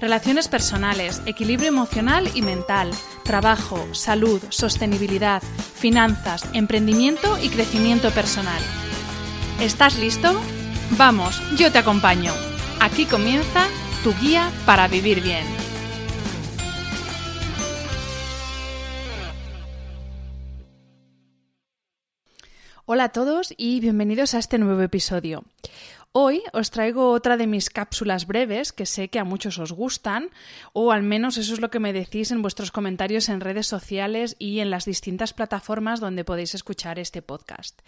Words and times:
Relaciones 0.00 0.48
personales, 0.48 1.20
equilibrio 1.26 1.68
emocional 1.68 2.30
y 2.34 2.40
mental, 2.40 2.90
trabajo, 3.22 3.86
salud, 3.92 4.40
sostenibilidad, 4.48 5.42
finanzas, 5.42 6.48
emprendimiento 6.54 7.36
y 7.42 7.50
crecimiento 7.50 8.10
personal. 8.10 8.62
¿Estás 9.60 9.98
listo? 9.98 10.40
Vamos, 10.96 11.42
yo 11.58 11.70
te 11.70 11.76
acompaño. 11.76 12.32
Aquí 12.80 13.04
comienza 13.04 13.66
tu 14.02 14.14
guía 14.14 14.50
para 14.64 14.88
vivir 14.88 15.22
bien. 15.22 15.44
Hola 22.86 23.04
a 23.04 23.08
todos 23.10 23.52
y 23.56 23.80
bienvenidos 23.80 24.32
a 24.32 24.38
este 24.38 24.58
nuevo 24.58 24.80
episodio. 24.80 25.44
Hoy 26.12 26.42
os 26.52 26.72
traigo 26.72 27.12
otra 27.12 27.36
de 27.36 27.46
mis 27.46 27.70
cápsulas 27.70 28.26
breves 28.26 28.72
que 28.72 28.84
sé 28.84 29.10
que 29.10 29.20
a 29.20 29.24
muchos 29.24 29.60
os 29.60 29.70
gustan, 29.70 30.30
o 30.72 30.90
al 30.90 31.04
menos 31.04 31.36
eso 31.36 31.54
es 31.54 31.60
lo 31.60 31.70
que 31.70 31.78
me 31.78 31.92
decís 31.92 32.32
en 32.32 32.42
vuestros 32.42 32.72
comentarios 32.72 33.28
en 33.28 33.40
redes 33.40 33.68
sociales 33.68 34.34
y 34.40 34.58
en 34.58 34.70
las 34.70 34.86
distintas 34.86 35.32
plataformas 35.32 36.00
donde 36.00 36.24
podéis 36.24 36.56
escuchar 36.56 36.98
este 36.98 37.22
podcast. 37.22 37.78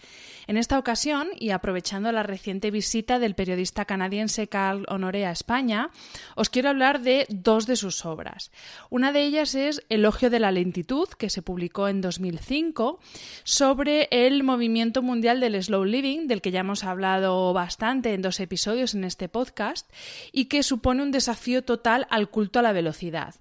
En 0.47 0.55
esta 0.55 0.79
ocasión, 0.79 1.27
y 1.37 1.49
aprovechando 1.49 2.13
la 2.13 2.23
reciente 2.23 2.71
visita 2.71 3.19
del 3.19 3.35
periodista 3.35 3.83
canadiense 3.83 4.47
Carl 4.47 4.85
Honoré 4.87 5.25
a 5.25 5.31
España, 5.31 5.89
os 6.37 6.49
quiero 6.49 6.69
hablar 6.69 7.01
de 7.01 7.25
dos 7.27 7.67
de 7.67 7.75
sus 7.75 8.05
obras. 8.05 8.51
Una 8.89 9.11
de 9.11 9.21
ellas 9.25 9.53
es 9.53 9.83
Elogio 9.89 10.29
de 10.29 10.39
la 10.39 10.53
lentitud, 10.53 11.09
que 11.09 11.29
se 11.29 11.41
publicó 11.41 11.89
en 11.89 11.99
2005, 11.99 13.01
sobre 13.43 14.07
el 14.11 14.43
movimiento 14.43 15.01
mundial 15.01 15.41
del 15.41 15.61
slow 15.61 15.83
living, 15.83 16.27
del 16.27 16.41
que 16.41 16.51
ya 16.51 16.61
hemos 16.61 16.85
hablado 16.85 17.51
bastante 17.51 18.12
en 18.13 18.21
dos 18.21 18.39
episodios 18.39 18.93
en 18.93 19.03
este 19.03 19.29
podcast 19.29 19.91
y 20.31 20.45
que 20.45 20.63
supone 20.63 21.03
un 21.03 21.11
desafío 21.11 21.63
total 21.63 22.07
al 22.09 22.29
culto 22.29 22.59
a 22.59 22.61
la 22.61 22.71
velocidad. 22.71 23.35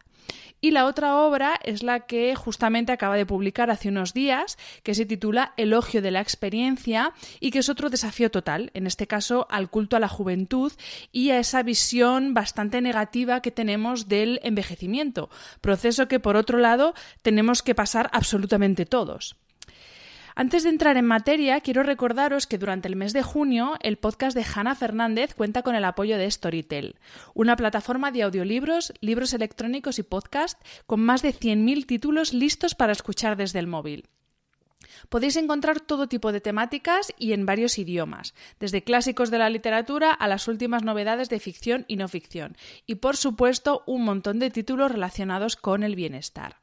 Y 0.65 0.71
la 0.71 0.87
otra 0.87 1.17
obra 1.17 1.59
es 1.65 1.83
la 1.83 2.07
que 2.07 2.37
justamente 2.37 2.93
acaba 2.93 3.17
de 3.17 3.27
publicar 3.27 3.69
hace 3.73 3.89
unos 3.89 4.15
días, 4.15 4.57
que 4.85 4.95
se 4.95 5.05
titula 5.05 5.55
Elogio 5.57 6.01
de 6.01 6.13
la 6.13 6.21
experiencia 6.21 7.15
y 7.41 7.51
que 7.51 7.59
es 7.59 7.69
otro 7.69 7.91
desafío 7.91 8.31
total, 8.31 8.71
en 8.73 8.87
este 8.87 9.09
caso 9.09 9.49
al 9.51 9.71
culto 9.71 9.97
a 9.97 10.01
la 10.01 10.07
juventud 10.07 10.73
y 11.11 11.31
a 11.31 11.41
esa 11.41 11.65
visión 11.65 12.33
bastante 12.33 12.81
negativa 12.81 13.43
que 13.43 13.51
tenemos 13.51 14.07
del 14.07 14.39
envejecimiento, 14.45 15.31
proceso 15.61 16.07
que 16.07 16.21
por 16.21 16.37
otro 16.37 16.59
lado 16.59 16.95
tenemos 17.23 17.65
que 17.65 17.75
pasar 17.75 18.09
absolutamente 18.13 18.87
todos. 18.87 19.42
Antes 20.35 20.63
de 20.63 20.71
entrar 20.71 20.97
en 20.97 21.05
materia, 21.05 21.61
quiero 21.61 21.83
recordaros 21.83 22.47
que 22.47 22.57
durante 22.57 22.89
el 22.89 22.97
mes 22.97 23.13
de 23.13 23.23
junio 23.23 23.75
el 23.81 23.99
podcast 23.99 24.35
de 24.35 24.45
Hanna 24.45 24.75
Fernández 24.75 25.35
cuenta 25.35 25.63
con 25.63 25.75
el 25.75 25.85
apoyo 25.85 26.17
de 26.17 26.31
Storytel, 26.31 26.97
una 27.35 27.55
plataforma 27.55 28.11
de 28.13 28.23
audiolibros, 28.23 28.95
libros 29.01 29.35
electrónicos 29.35 29.99
y 29.99 30.03
podcast 30.03 30.59
con 30.87 31.01
más 31.01 31.21
de 31.21 31.35
100.000 31.35 31.87
títulos 31.87 32.33
listos 32.33 32.75
para 32.75 32.93
escuchar 32.93 33.37
desde 33.37 33.59
el 33.59 33.67
móvil. 33.67 34.09
Podéis 35.11 35.37
encontrar 35.37 35.81
todo 35.81 36.09
tipo 36.09 36.33
de 36.33 36.41
temáticas 36.41 37.13
y 37.19 37.35
en 37.35 37.45
varios 37.45 37.79
idiomas, 37.79 38.35
desde 38.59 38.85
clásicos 38.85 39.31
de 39.31 39.39
la 39.39 39.51
literatura 39.51 40.13
a 40.13 40.29
las 40.29 40.49
últimas 40.49 40.83
novedades 40.83 41.29
de 41.29 41.41
ficción 41.41 41.85
y 41.89 41.97
no 41.97 42.09
ficción, 42.09 42.57
y 42.87 42.97
por 42.97 43.19
supuesto 43.19 43.83
un 43.87 44.03
montón 44.05 44.39
de 44.39 44.51
títulos 44.51 44.91
relacionados 44.91 45.57
con 45.57 45.83
el 45.83 45.95
bienestar. 45.95 46.62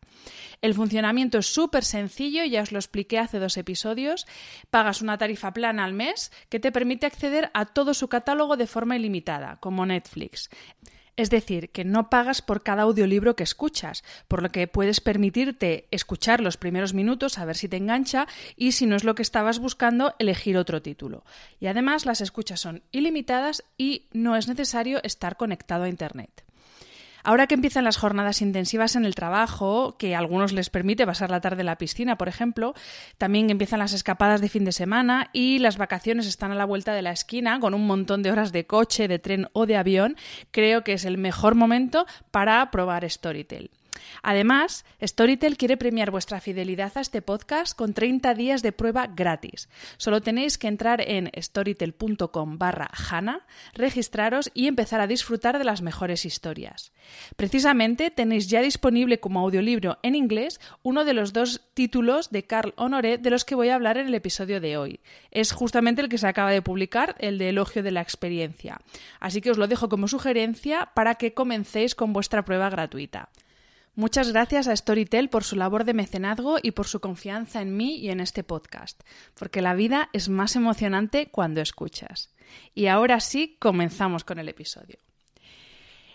El 0.61 0.73
funcionamiento 0.73 1.37
es 1.37 1.47
súper 1.47 1.83
sencillo, 1.85 2.43
ya 2.43 2.61
os 2.61 2.71
lo 2.71 2.79
expliqué 2.79 3.17
hace 3.19 3.39
dos 3.39 3.57
episodios. 3.57 4.27
Pagas 4.69 5.01
una 5.01 5.17
tarifa 5.17 5.53
plana 5.53 5.85
al 5.85 5.93
mes 5.93 6.31
que 6.49 6.59
te 6.59 6.71
permite 6.71 7.05
acceder 7.05 7.49
a 7.53 7.65
todo 7.65 7.93
su 7.93 8.09
catálogo 8.09 8.57
de 8.57 8.67
forma 8.67 8.97
ilimitada, 8.97 9.57
como 9.61 9.85
Netflix. 9.85 10.49
Es 11.19 11.29
decir, 11.29 11.69
que 11.71 11.83
no 11.83 12.09
pagas 12.09 12.41
por 12.41 12.63
cada 12.63 12.83
audiolibro 12.83 13.35
que 13.35 13.43
escuchas, 13.43 14.05
por 14.29 14.41
lo 14.41 14.51
que 14.51 14.67
puedes 14.67 15.01
permitirte 15.01 15.85
escuchar 15.91 16.39
los 16.39 16.55
primeros 16.55 16.93
minutos 16.93 17.37
a 17.37 17.43
ver 17.43 17.57
si 17.57 17.67
te 17.67 17.75
engancha 17.75 18.25
y 18.55 18.71
si 18.71 18.85
no 18.85 18.95
es 18.95 19.03
lo 19.03 19.15
que 19.15 19.21
estabas 19.21 19.59
buscando, 19.59 20.15
elegir 20.17 20.55
otro 20.55 20.81
título. 20.81 21.25
Y 21.59 21.67
además 21.67 22.05
las 22.05 22.21
escuchas 22.21 22.61
son 22.61 22.83
ilimitadas 22.93 23.65
y 23.77 24.07
no 24.13 24.37
es 24.37 24.47
necesario 24.47 25.03
estar 25.03 25.35
conectado 25.35 25.83
a 25.83 25.89
Internet. 25.89 26.45
Ahora 27.23 27.47
que 27.47 27.55
empiezan 27.55 27.83
las 27.83 27.97
jornadas 27.97 28.41
intensivas 28.41 28.95
en 28.95 29.05
el 29.05 29.15
trabajo, 29.15 29.97
que 29.97 30.15
a 30.15 30.19
algunos 30.19 30.53
les 30.53 30.69
permite 30.69 31.05
pasar 31.05 31.29
la 31.29 31.41
tarde 31.41 31.61
en 31.61 31.67
la 31.67 31.77
piscina, 31.77 32.17
por 32.17 32.27
ejemplo, 32.27 32.73
también 33.17 33.49
empiezan 33.49 33.79
las 33.79 33.93
escapadas 33.93 34.41
de 34.41 34.49
fin 34.49 34.65
de 34.65 34.71
semana 34.71 35.29
y 35.33 35.59
las 35.59 35.77
vacaciones 35.77 36.27
están 36.27 36.51
a 36.51 36.55
la 36.55 36.65
vuelta 36.65 36.93
de 36.93 37.01
la 37.01 37.11
esquina 37.11 37.59
con 37.59 37.73
un 37.73 37.87
montón 37.87 38.23
de 38.23 38.31
horas 38.31 38.51
de 38.51 38.65
coche, 38.65 39.07
de 39.07 39.19
tren 39.19 39.47
o 39.53 39.65
de 39.65 39.77
avión, 39.77 40.15
creo 40.51 40.83
que 40.83 40.93
es 40.93 41.05
el 41.05 41.17
mejor 41.17 41.55
momento 41.55 42.05
para 42.31 42.69
probar 42.71 43.09
Storytel. 43.09 43.71
Además, 44.23 44.85
Storytel 45.01 45.57
quiere 45.57 45.77
premiar 45.77 46.11
vuestra 46.11 46.41
fidelidad 46.41 46.91
a 46.95 47.01
este 47.01 47.21
podcast 47.21 47.75
con 47.75 47.93
30 47.93 48.33
días 48.33 48.61
de 48.61 48.71
prueba 48.71 49.07
gratis. 49.07 49.69
Solo 49.97 50.21
tenéis 50.21 50.57
que 50.57 50.67
entrar 50.67 51.01
en 51.01 51.31
storytel.com 51.35 52.57
barra 52.57 52.89
Hana, 53.09 53.45
registraros 53.73 54.51
y 54.53 54.67
empezar 54.67 55.01
a 55.01 55.07
disfrutar 55.07 55.57
de 55.57 55.63
las 55.63 55.81
mejores 55.81 56.25
historias. 56.25 56.91
Precisamente 57.35 58.11
tenéis 58.11 58.49
ya 58.49 58.61
disponible 58.61 59.19
como 59.19 59.39
audiolibro 59.39 59.97
en 60.03 60.15
inglés 60.15 60.59
uno 60.83 61.05
de 61.05 61.13
los 61.13 61.33
dos 61.33 61.61
títulos 61.73 62.29
de 62.29 62.43
Carl 62.43 62.73
Honoré 62.75 63.17
de 63.17 63.29
los 63.29 63.45
que 63.45 63.55
voy 63.55 63.69
a 63.69 63.75
hablar 63.75 63.97
en 63.97 64.07
el 64.07 64.15
episodio 64.15 64.59
de 64.59 64.77
hoy. 64.77 64.99
Es 65.31 65.51
justamente 65.51 66.01
el 66.01 66.09
que 66.09 66.17
se 66.17 66.27
acaba 66.27 66.51
de 66.51 66.61
publicar, 66.61 67.15
el 67.19 67.37
de 67.37 67.49
Elogio 67.49 67.83
de 67.83 67.91
la 67.91 68.01
Experiencia. 68.01 68.81
Así 69.19 69.41
que 69.41 69.51
os 69.51 69.57
lo 69.57 69.67
dejo 69.67 69.89
como 69.89 70.07
sugerencia 70.07 70.91
para 70.93 71.15
que 71.15 71.33
comencéis 71.33 71.95
con 71.95 72.13
vuestra 72.13 72.45
prueba 72.45 72.69
gratuita. 72.69 73.29
Muchas 73.99 74.31
gracias 74.31 74.69
a 74.69 74.75
Storytel 74.77 75.27
por 75.27 75.43
su 75.43 75.57
labor 75.57 75.83
de 75.83 75.93
mecenazgo 75.93 76.57
y 76.63 76.71
por 76.71 76.87
su 76.87 77.01
confianza 77.01 77.61
en 77.61 77.75
mí 77.75 77.97
y 77.97 78.11
en 78.11 78.21
este 78.21 78.45
podcast, 78.45 79.03
porque 79.37 79.61
la 79.61 79.73
vida 79.73 80.07
es 80.13 80.29
más 80.29 80.55
emocionante 80.55 81.27
cuando 81.29 81.59
escuchas. 81.59 82.33
Y 82.73 82.87
ahora 82.87 83.19
sí, 83.19 83.57
comenzamos 83.59 84.23
con 84.23 84.39
el 84.39 84.47
episodio. 84.47 84.99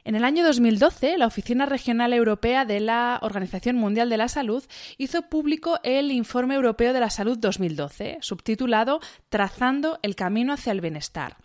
En 0.02 0.14
el 0.14 0.24
año 0.24 0.46
2012, 0.46 1.18
la 1.18 1.26
Oficina 1.26 1.66
Regional 1.66 2.14
Europea 2.14 2.64
de 2.64 2.80
la 2.80 3.18
Organización 3.20 3.76
Mundial 3.76 4.08
de 4.08 4.16
la 4.16 4.28
Salud 4.28 4.64
hizo 4.96 5.28
público 5.28 5.78
el 5.82 6.10
Informe 6.10 6.54
Europeo 6.54 6.94
de 6.94 7.00
la 7.00 7.10
Salud 7.10 7.36
2012, 7.36 8.16
subtitulado 8.22 9.00
Trazando 9.28 9.98
el 10.00 10.16
Camino 10.16 10.54
hacia 10.54 10.72
el 10.72 10.80
Bienestar. 10.80 11.36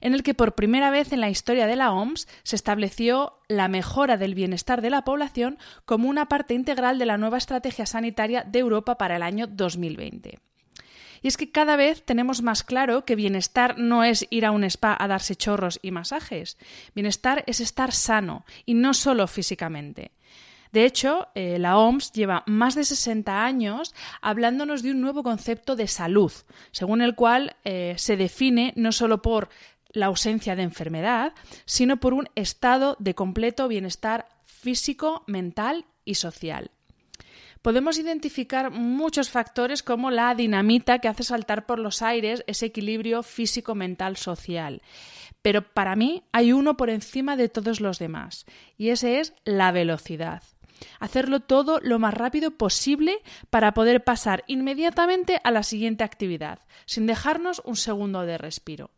En 0.00 0.14
el 0.14 0.22
que 0.22 0.34
por 0.34 0.54
primera 0.54 0.90
vez 0.90 1.12
en 1.12 1.20
la 1.20 1.30
historia 1.30 1.66
de 1.66 1.76
la 1.76 1.92
OMS 1.92 2.28
se 2.42 2.56
estableció 2.56 3.38
la 3.48 3.68
mejora 3.68 4.16
del 4.16 4.34
bienestar 4.34 4.82
de 4.82 4.90
la 4.90 5.02
población 5.02 5.58
como 5.84 6.08
una 6.08 6.26
parte 6.26 6.54
integral 6.54 6.98
de 6.98 7.06
la 7.06 7.18
nueva 7.18 7.38
estrategia 7.38 7.86
sanitaria 7.86 8.44
de 8.44 8.58
Europa 8.58 8.98
para 8.98 9.16
el 9.16 9.22
año 9.22 9.46
2020. 9.46 10.38
Y 11.22 11.28
es 11.28 11.36
que 11.36 11.50
cada 11.50 11.76
vez 11.76 12.04
tenemos 12.04 12.42
más 12.42 12.62
claro 12.62 13.04
que 13.04 13.16
bienestar 13.16 13.78
no 13.78 14.04
es 14.04 14.26
ir 14.30 14.46
a 14.46 14.52
un 14.52 14.64
spa 14.64 14.96
a 14.98 15.08
darse 15.08 15.34
chorros 15.34 15.80
y 15.82 15.90
masajes. 15.90 16.56
Bienestar 16.94 17.44
es 17.46 17.60
estar 17.60 17.92
sano 17.92 18.44
y 18.64 18.74
no 18.74 18.94
solo 18.94 19.26
físicamente. 19.26 20.12
De 20.72 20.84
hecho, 20.84 21.28
eh, 21.34 21.58
la 21.58 21.78
OMS 21.78 22.12
lleva 22.12 22.44
más 22.46 22.74
de 22.74 22.84
60 22.84 23.44
años 23.44 23.94
hablándonos 24.20 24.82
de 24.82 24.90
un 24.90 25.00
nuevo 25.00 25.22
concepto 25.22 25.76
de 25.76 25.88
salud, 25.88 26.32
según 26.70 27.02
el 27.02 27.14
cual 27.14 27.56
eh, 27.64 27.94
se 27.96 28.16
define 28.16 28.72
no 28.76 28.92
solo 28.92 29.22
por 29.22 29.48
la 29.92 30.06
ausencia 30.06 30.56
de 30.56 30.62
enfermedad, 30.62 31.32
sino 31.64 31.98
por 31.98 32.14
un 32.14 32.28
estado 32.34 32.96
de 32.98 33.14
completo 33.14 33.68
bienestar 33.68 34.28
físico, 34.44 35.24
mental 35.26 35.86
y 36.04 36.14
social 36.14 36.70
podemos 37.62 37.98
identificar 37.98 38.70
muchos 38.70 39.30
factores 39.30 39.82
como 39.82 40.10
la 40.10 40.34
dinamita 40.34 41.00
que 41.00 41.08
hace 41.08 41.24
saltar 41.24 41.66
por 41.66 41.78
los 41.78 42.02
aires 42.02 42.44
ese 42.46 42.66
equilibrio 42.66 43.22
físico, 43.22 43.74
mental, 43.74 44.16
social. 44.16 44.82
Pero 45.42 45.62
para 45.62 45.96
mí 45.96 46.24
hay 46.32 46.52
uno 46.52 46.76
por 46.76 46.90
encima 46.90 47.36
de 47.36 47.48
todos 47.48 47.80
los 47.80 47.98
demás, 47.98 48.46
y 48.76 48.90
ese 48.90 49.20
es 49.20 49.34
la 49.44 49.72
velocidad. 49.72 50.42
Hacerlo 51.00 51.40
todo 51.40 51.80
lo 51.82 51.98
más 51.98 52.14
rápido 52.14 52.52
posible 52.52 53.22
para 53.50 53.74
poder 53.74 54.04
pasar 54.04 54.44
inmediatamente 54.46 55.40
a 55.44 55.50
la 55.50 55.62
siguiente 55.62 56.04
actividad, 56.04 56.60
sin 56.86 57.06
dejarnos 57.06 57.62
un 57.64 57.76
segundo 57.76 58.22
de 58.22 58.38
respiro. 58.38 58.90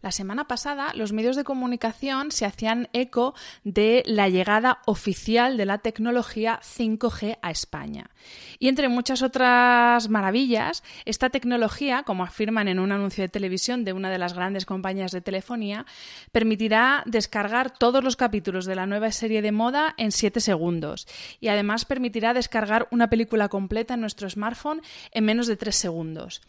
La 0.00 0.12
semana 0.12 0.46
pasada 0.46 0.92
los 0.94 1.12
medios 1.12 1.34
de 1.34 1.44
comunicación 1.44 2.30
se 2.30 2.46
hacían 2.46 2.88
eco 2.92 3.34
de 3.64 4.02
la 4.06 4.28
llegada 4.28 4.78
oficial 4.86 5.56
de 5.56 5.66
la 5.66 5.78
tecnología 5.78 6.60
5G 6.62 7.38
a 7.42 7.50
España. 7.50 8.10
Y 8.60 8.68
entre 8.68 8.88
muchas 8.88 9.22
otras 9.22 10.08
maravillas, 10.08 10.84
esta 11.04 11.30
tecnología, 11.30 12.04
como 12.04 12.22
afirman 12.22 12.68
en 12.68 12.78
un 12.78 12.92
anuncio 12.92 13.22
de 13.22 13.28
televisión 13.28 13.84
de 13.84 13.92
una 13.92 14.10
de 14.10 14.18
las 14.18 14.34
grandes 14.34 14.66
compañías 14.66 15.10
de 15.10 15.20
telefonía, 15.20 15.84
permitirá 16.30 17.02
descargar 17.06 17.76
todos 17.76 18.04
los 18.04 18.16
capítulos 18.16 18.66
de 18.66 18.76
la 18.76 18.86
nueva 18.86 19.10
serie 19.10 19.42
de 19.42 19.52
moda 19.52 19.94
en 19.96 20.12
7 20.12 20.40
segundos. 20.40 21.08
Y 21.40 21.48
además 21.48 21.84
permitirá 21.84 22.34
descargar 22.34 22.86
una 22.90 23.10
película 23.10 23.48
completa 23.48 23.94
en 23.94 24.00
nuestro 24.00 24.30
smartphone 24.30 24.82
en 25.10 25.24
menos 25.24 25.48
de 25.48 25.56
3 25.56 25.74
segundos. 25.74 26.40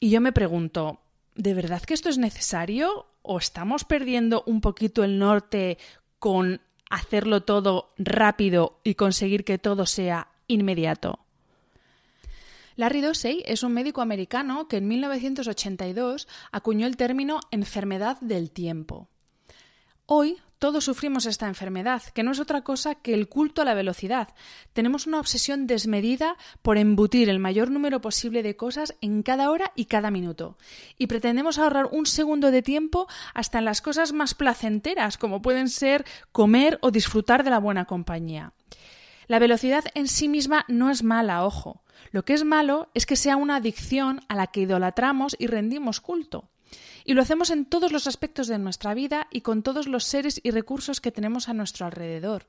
Y 0.00 0.10
yo 0.10 0.20
me 0.20 0.32
pregunto, 0.32 1.00
¿de 1.34 1.54
verdad 1.54 1.82
que 1.82 1.94
esto 1.94 2.08
es 2.08 2.18
necesario? 2.18 3.06
¿O 3.22 3.38
estamos 3.38 3.84
perdiendo 3.84 4.42
un 4.46 4.60
poquito 4.60 5.04
el 5.04 5.18
norte 5.18 5.78
con 6.18 6.60
hacerlo 6.90 7.42
todo 7.42 7.92
rápido 7.96 8.80
y 8.84 8.94
conseguir 8.94 9.44
que 9.44 9.58
todo 9.58 9.86
sea 9.86 10.28
inmediato? 10.46 11.20
Larry 12.76 13.02
Dossey 13.02 13.42
es 13.46 13.62
un 13.62 13.72
médico 13.72 14.00
americano 14.00 14.66
que 14.66 14.78
en 14.78 14.88
1982 14.88 16.26
acuñó 16.50 16.86
el 16.86 16.96
término 16.96 17.40
enfermedad 17.52 18.18
del 18.20 18.50
tiempo. 18.50 19.08
Hoy 20.06 20.38
todos 20.64 20.86
sufrimos 20.86 21.26
esta 21.26 21.46
enfermedad, 21.46 22.02
que 22.14 22.22
no 22.22 22.32
es 22.32 22.40
otra 22.40 22.62
cosa 22.62 22.94
que 22.94 23.12
el 23.12 23.28
culto 23.28 23.60
a 23.60 23.66
la 23.66 23.74
velocidad. 23.74 24.28
Tenemos 24.72 25.06
una 25.06 25.20
obsesión 25.20 25.66
desmedida 25.66 26.38
por 26.62 26.78
embutir 26.78 27.28
el 27.28 27.38
mayor 27.38 27.70
número 27.70 28.00
posible 28.00 28.42
de 28.42 28.56
cosas 28.56 28.94
en 29.02 29.22
cada 29.22 29.50
hora 29.50 29.72
y 29.76 29.84
cada 29.84 30.10
minuto. 30.10 30.56
Y 30.96 31.06
pretendemos 31.06 31.58
ahorrar 31.58 31.90
un 31.92 32.06
segundo 32.06 32.50
de 32.50 32.62
tiempo 32.62 33.06
hasta 33.34 33.58
en 33.58 33.66
las 33.66 33.82
cosas 33.82 34.14
más 34.14 34.32
placenteras, 34.32 35.18
como 35.18 35.42
pueden 35.42 35.68
ser 35.68 36.06
comer 36.32 36.78
o 36.80 36.90
disfrutar 36.90 37.44
de 37.44 37.50
la 37.50 37.58
buena 37.58 37.84
compañía. 37.84 38.54
La 39.26 39.40
velocidad 39.40 39.84
en 39.94 40.08
sí 40.08 40.28
misma 40.28 40.64
no 40.66 40.88
es 40.88 41.02
mala, 41.02 41.44
ojo. 41.44 41.82
Lo 42.10 42.24
que 42.24 42.32
es 42.32 42.42
malo 42.42 42.88
es 42.94 43.04
que 43.04 43.16
sea 43.16 43.36
una 43.36 43.56
adicción 43.56 44.22
a 44.28 44.34
la 44.34 44.46
que 44.46 44.62
idolatramos 44.62 45.36
y 45.38 45.46
rendimos 45.46 46.00
culto. 46.00 46.48
Y 47.04 47.14
lo 47.14 47.22
hacemos 47.22 47.50
en 47.50 47.64
todos 47.66 47.92
los 47.92 48.06
aspectos 48.06 48.48
de 48.48 48.58
nuestra 48.58 48.94
vida 48.94 49.28
y 49.30 49.42
con 49.42 49.62
todos 49.62 49.86
los 49.86 50.04
seres 50.04 50.40
y 50.42 50.50
recursos 50.50 51.00
que 51.00 51.12
tenemos 51.12 51.48
a 51.48 51.54
nuestro 51.54 51.86
alrededor. 51.86 52.46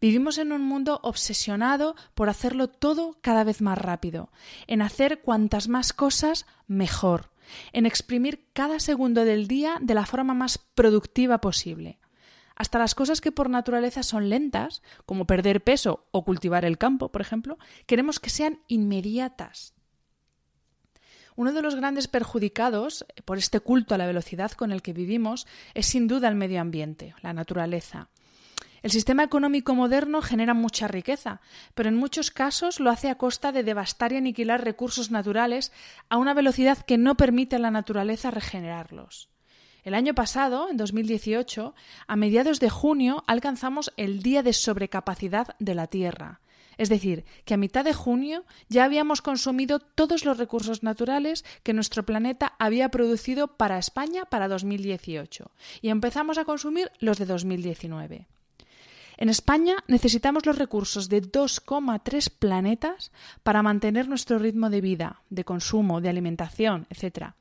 Vivimos 0.00 0.38
en 0.38 0.52
un 0.52 0.62
mundo 0.62 1.00
obsesionado 1.02 1.96
por 2.14 2.28
hacerlo 2.28 2.68
todo 2.68 3.18
cada 3.20 3.42
vez 3.42 3.60
más 3.60 3.78
rápido, 3.78 4.30
en 4.66 4.82
hacer 4.82 5.22
cuantas 5.22 5.68
más 5.68 5.92
cosas 5.92 6.46
mejor, 6.68 7.30
en 7.72 7.84
exprimir 7.84 8.46
cada 8.52 8.78
segundo 8.78 9.24
del 9.24 9.48
día 9.48 9.78
de 9.80 9.94
la 9.94 10.06
forma 10.06 10.34
más 10.34 10.58
productiva 10.58 11.40
posible. 11.40 11.98
Hasta 12.54 12.78
las 12.78 12.94
cosas 12.94 13.20
que 13.20 13.32
por 13.32 13.50
naturaleza 13.50 14.02
son 14.02 14.28
lentas, 14.28 14.82
como 15.06 15.26
perder 15.26 15.62
peso 15.62 16.06
o 16.10 16.24
cultivar 16.24 16.64
el 16.64 16.78
campo, 16.78 17.10
por 17.10 17.20
ejemplo, 17.20 17.58
queremos 17.86 18.20
que 18.20 18.30
sean 18.30 18.60
inmediatas, 18.66 19.74
uno 21.38 21.52
de 21.52 21.62
los 21.62 21.76
grandes 21.76 22.08
perjudicados 22.08 23.06
por 23.24 23.38
este 23.38 23.60
culto 23.60 23.94
a 23.94 23.98
la 23.98 24.08
velocidad 24.08 24.50
con 24.50 24.72
el 24.72 24.82
que 24.82 24.92
vivimos 24.92 25.46
es 25.72 25.86
sin 25.86 26.08
duda 26.08 26.26
el 26.26 26.34
medio 26.34 26.60
ambiente, 26.60 27.14
la 27.22 27.32
naturaleza. 27.32 28.08
El 28.82 28.90
sistema 28.90 29.22
económico 29.22 29.72
moderno 29.76 30.20
genera 30.20 30.52
mucha 30.52 30.88
riqueza, 30.88 31.40
pero 31.76 31.90
en 31.90 31.94
muchos 31.94 32.32
casos 32.32 32.80
lo 32.80 32.90
hace 32.90 33.08
a 33.08 33.14
costa 33.14 33.52
de 33.52 33.62
devastar 33.62 34.12
y 34.12 34.16
aniquilar 34.16 34.64
recursos 34.64 35.12
naturales 35.12 35.70
a 36.08 36.16
una 36.16 36.34
velocidad 36.34 36.78
que 36.78 36.98
no 36.98 37.16
permite 37.16 37.54
a 37.54 37.60
la 37.60 37.70
naturaleza 37.70 38.32
regenerarlos. 38.32 39.28
El 39.84 39.94
año 39.94 40.14
pasado, 40.14 40.68
en 40.68 40.76
2018, 40.76 41.72
a 42.08 42.16
mediados 42.16 42.58
de 42.58 42.68
junio, 42.68 43.22
alcanzamos 43.28 43.92
el 43.96 44.24
Día 44.24 44.42
de 44.42 44.52
Sobrecapacidad 44.52 45.54
de 45.60 45.76
la 45.76 45.86
Tierra, 45.86 46.40
es 46.78 46.88
decir, 46.88 47.24
que 47.44 47.54
a 47.54 47.58
mitad 47.58 47.84
de 47.84 47.92
junio 47.92 48.44
ya 48.68 48.84
habíamos 48.84 49.20
consumido 49.20 49.80
todos 49.80 50.24
los 50.24 50.38
recursos 50.38 50.82
naturales 50.82 51.44
que 51.64 51.74
nuestro 51.74 52.06
planeta 52.06 52.54
había 52.58 52.88
producido 52.88 53.48
para 53.48 53.78
España 53.78 54.24
para 54.24 54.48
2018 54.48 55.50
y 55.82 55.90
empezamos 55.90 56.38
a 56.38 56.44
consumir 56.44 56.90
los 57.00 57.18
de 57.18 57.26
2019. 57.26 58.26
En 59.18 59.28
España 59.28 59.74
necesitamos 59.88 60.46
los 60.46 60.58
recursos 60.58 61.08
de 61.08 61.20
2,3 61.20 62.30
planetas 62.38 63.10
para 63.42 63.64
mantener 63.64 64.08
nuestro 64.08 64.38
ritmo 64.38 64.70
de 64.70 64.80
vida, 64.80 65.22
de 65.28 65.44
consumo, 65.44 66.00
de 66.00 66.08
alimentación, 66.08 66.86
etc. 66.88 67.32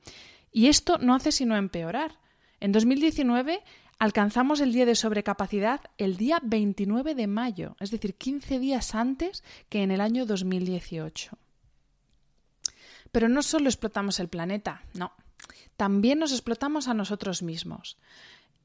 Y 0.52 0.68
esto 0.68 0.98
no 0.98 1.14
hace 1.14 1.32
sino 1.32 1.56
empeorar. 1.56 2.18
En 2.60 2.72
2019 2.72 3.62
alcanzamos 4.00 4.62
el 4.62 4.74
día 4.74 4.86
de 4.86 4.96
sobrecapacidad 4.96 5.82
el 5.98 6.18
día 6.18 6.40
29 6.44 7.16
de 7.16 7.28
mayo, 7.28 7.76
es 7.80 7.92
decir, 7.92 8.16
15 8.16 8.60
días 8.60 8.96
antes 8.96 9.44
que 9.70 9.84
en 9.84 9.92
el 9.92 10.02
año 10.02 10.26
2018. 10.26 11.38
Pero 13.12 13.30
no 13.30 13.42
solo 13.42 13.70
explotamos 13.70 14.20
el 14.20 14.28
planeta, 14.28 14.84
no, 14.94 15.14
también 15.78 16.20
nos 16.20 16.32
explotamos 16.32 16.88
a 16.88 16.94
nosotros 16.94 17.42
mismos. 17.42 17.98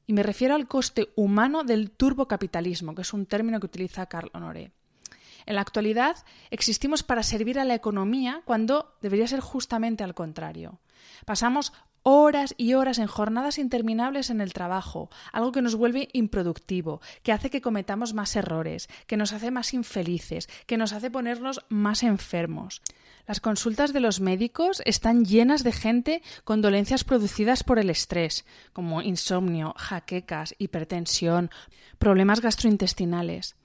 Y 0.05 0.13
me 0.13 0.23
refiero 0.23 0.55
al 0.55 0.67
coste 0.67 1.13
humano 1.15 1.63
del 1.63 1.91
turbocapitalismo, 1.91 2.93
que 2.93 3.03
es 3.03 3.13
un 3.13 3.25
término 3.25 3.59
que 3.59 3.67
utiliza 3.67 4.07
Carl 4.07 4.29
Honoré. 4.33 4.71
En 5.45 5.55
la 5.55 5.61
actualidad 5.61 6.17
existimos 6.51 7.03
para 7.03 7.23
servir 7.23 7.59
a 7.59 7.65
la 7.65 7.75
economía 7.75 8.41
cuando 8.45 8.97
debería 9.01 9.27
ser 9.27 9.39
justamente 9.39 10.03
al 10.03 10.13
contrario. 10.13 10.79
Pasamos 11.25 11.73
horas 12.03 12.53
y 12.57 12.73
horas 12.73 12.99
en 12.99 13.07
jornadas 13.07 13.57
interminables 13.57 14.29
en 14.29 14.41
el 14.41 14.53
trabajo, 14.53 15.09
algo 15.31 15.51
que 15.51 15.61
nos 15.61 15.75
vuelve 15.75 16.09
improductivo, 16.13 17.01
que 17.23 17.31
hace 17.31 17.49
que 17.49 17.61
cometamos 17.61 18.13
más 18.13 18.35
errores, 18.35 18.89
que 19.07 19.17
nos 19.17 19.33
hace 19.33 19.51
más 19.51 19.73
infelices, 19.73 20.47
que 20.67 20.77
nos 20.77 20.93
hace 20.93 21.09
ponernos 21.09 21.65
más 21.69 22.03
enfermos. 22.03 22.81
Las 23.25 23.39
consultas 23.39 23.93
de 23.93 24.01
los 24.01 24.19
médicos 24.19 24.81
están 24.85 25.23
llenas 25.23 25.63
de 25.63 25.71
gente 25.71 26.21
con 26.43 26.61
dolencias 26.61 27.05
producidas 27.05 27.63
por 27.63 27.79
el 27.79 27.89
estrés, 27.89 28.45
como 28.73 29.01
insomnio, 29.01 29.73
jaquecas, 29.77 30.55
hipertensión, 30.57 31.49
problemas 31.99 32.41
gastrointestinales. 32.41 33.55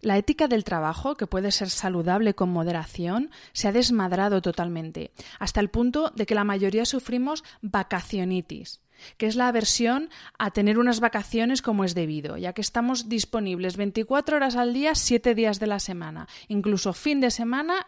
La 0.00 0.16
ética 0.16 0.48
del 0.48 0.64
trabajo, 0.64 1.16
que 1.16 1.26
puede 1.26 1.50
ser 1.50 1.70
saludable 1.70 2.34
con 2.34 2.50
moderación, 2.50 3.30
se 3.52 3.68
ha 3.68 3.72
desmadrado 3.72 4.42
totalmente, 4.42 5.12
hasta 5.38 5.60
el 5.60 5.70
punto 5.70 6.12
de 6.14 6.26
que 6.26 6.34
la 6.34 6.44
mayoría 6.44 6.84
sufrimos 6.84 7.44
vacacionitis 7.62 8.80
que 9.16 9.26
es 9.26 9.36
la 9.36 9.48
aversión 9.48 10.10
a 10.38 10.50
tener 10.50 10.78
unas 10.78 11.00
vacaciones 11.00 11.62
como 11.62 11.84
es 11.84 11.94
debido, 11.94 12.36
ya 12.36 12.52
que 12.52 12.60
estamos 12.60 13.08
disponibles 13.08 13.76
24 13.76 14.36
horas 14.36 14.56
al 14.56 14.74
día, 14.74 14.94
7 14.94 15.34
días 15.34 15.60
de 15.60 15.66
la 15.66 15.78
semana, 15.78 16.26
incluso 16.48 16.92
fin 16.92 17.20
de 17.20 17.30
semana 17.30 17.86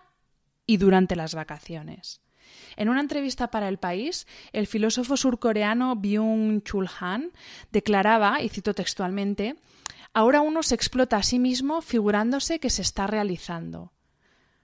y 0.66 0.76
durante 0.76 1.16
las 1.16 1.34
vacaciones. 1.34 2.20
En 2.76 2.88
una 2.88 3.00
entrevista 3.00 3.50
para 3.50 3.68
El 3.68 3.78
País, 3.78 4.26
el 4.52 4.66
filósofo 4.66 5.16
surcoreano 5.16 5.96
Byung-Chul 5.96 6.90
Han 7.00 7.32
declaraba, 7.72 8.40
y 8.40 8.48
cito 8.48 8.74
textualmente, 8.74 9.56
Ahora 10.12 10.40
uno 10.40 10.62
se 10.62 10.74
explota 10.74 11.16
a 11.16 11.22
sí 11.22 11.38
mismo 11.38 11.82
figurándose 11.82 12.58
que 12.58 12.70
se 12.70 12.82
está 12.82 13.06
realizando. 13.06 13.92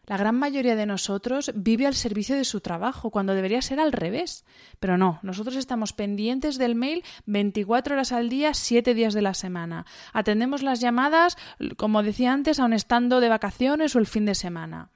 La 0.06 0.16
gran 0.16 0.36
mayoría 0.36 0.76
de 0.76 0.86
nosotros 0.86 1.50
vive 1.56 1.84
al 1.84 1.94
servicio 1.94 2.36
de 2.36 2.44
su 2.44 2.60
trabajo, 2.60 3.10
cuando 3.10 3.34
debería 3.34 3.60
ser 3.60 3.80
al 3.80 3.90
revés. 3.90 4.44
Pero 4.78 4.96
no, 4.96 5.18
nosotros 5.22 5.56
estamos 5.56 5.92
pendientes 5.92 6.58
del 6.58 6.76
mail 6.76 7.02
24 7.26 7.94
horas 7.94 8.12
al 8.12 8.28
día, 8.28 8.54
7 8.54 8.94
días 8.94 9.14
de 9.14 9.22
la 9.22 9.34
semana. 9.34 9.84
Atendemos 10.12 10.62
las 10.62 10.80
llamadas, 10.80 11.36
como 11.76 12.04
decía 12.04 12.32
antes, 12.32 12.60
aun 12.60 12.72
estando 12.72 13.18
de 13.18 13.28
vacaciones 13.28 13.96
o 13.96 13.98
el 13.98 14.06
fin 14.06 14.26
de 14.26 14.36
semana. 14.36 14.90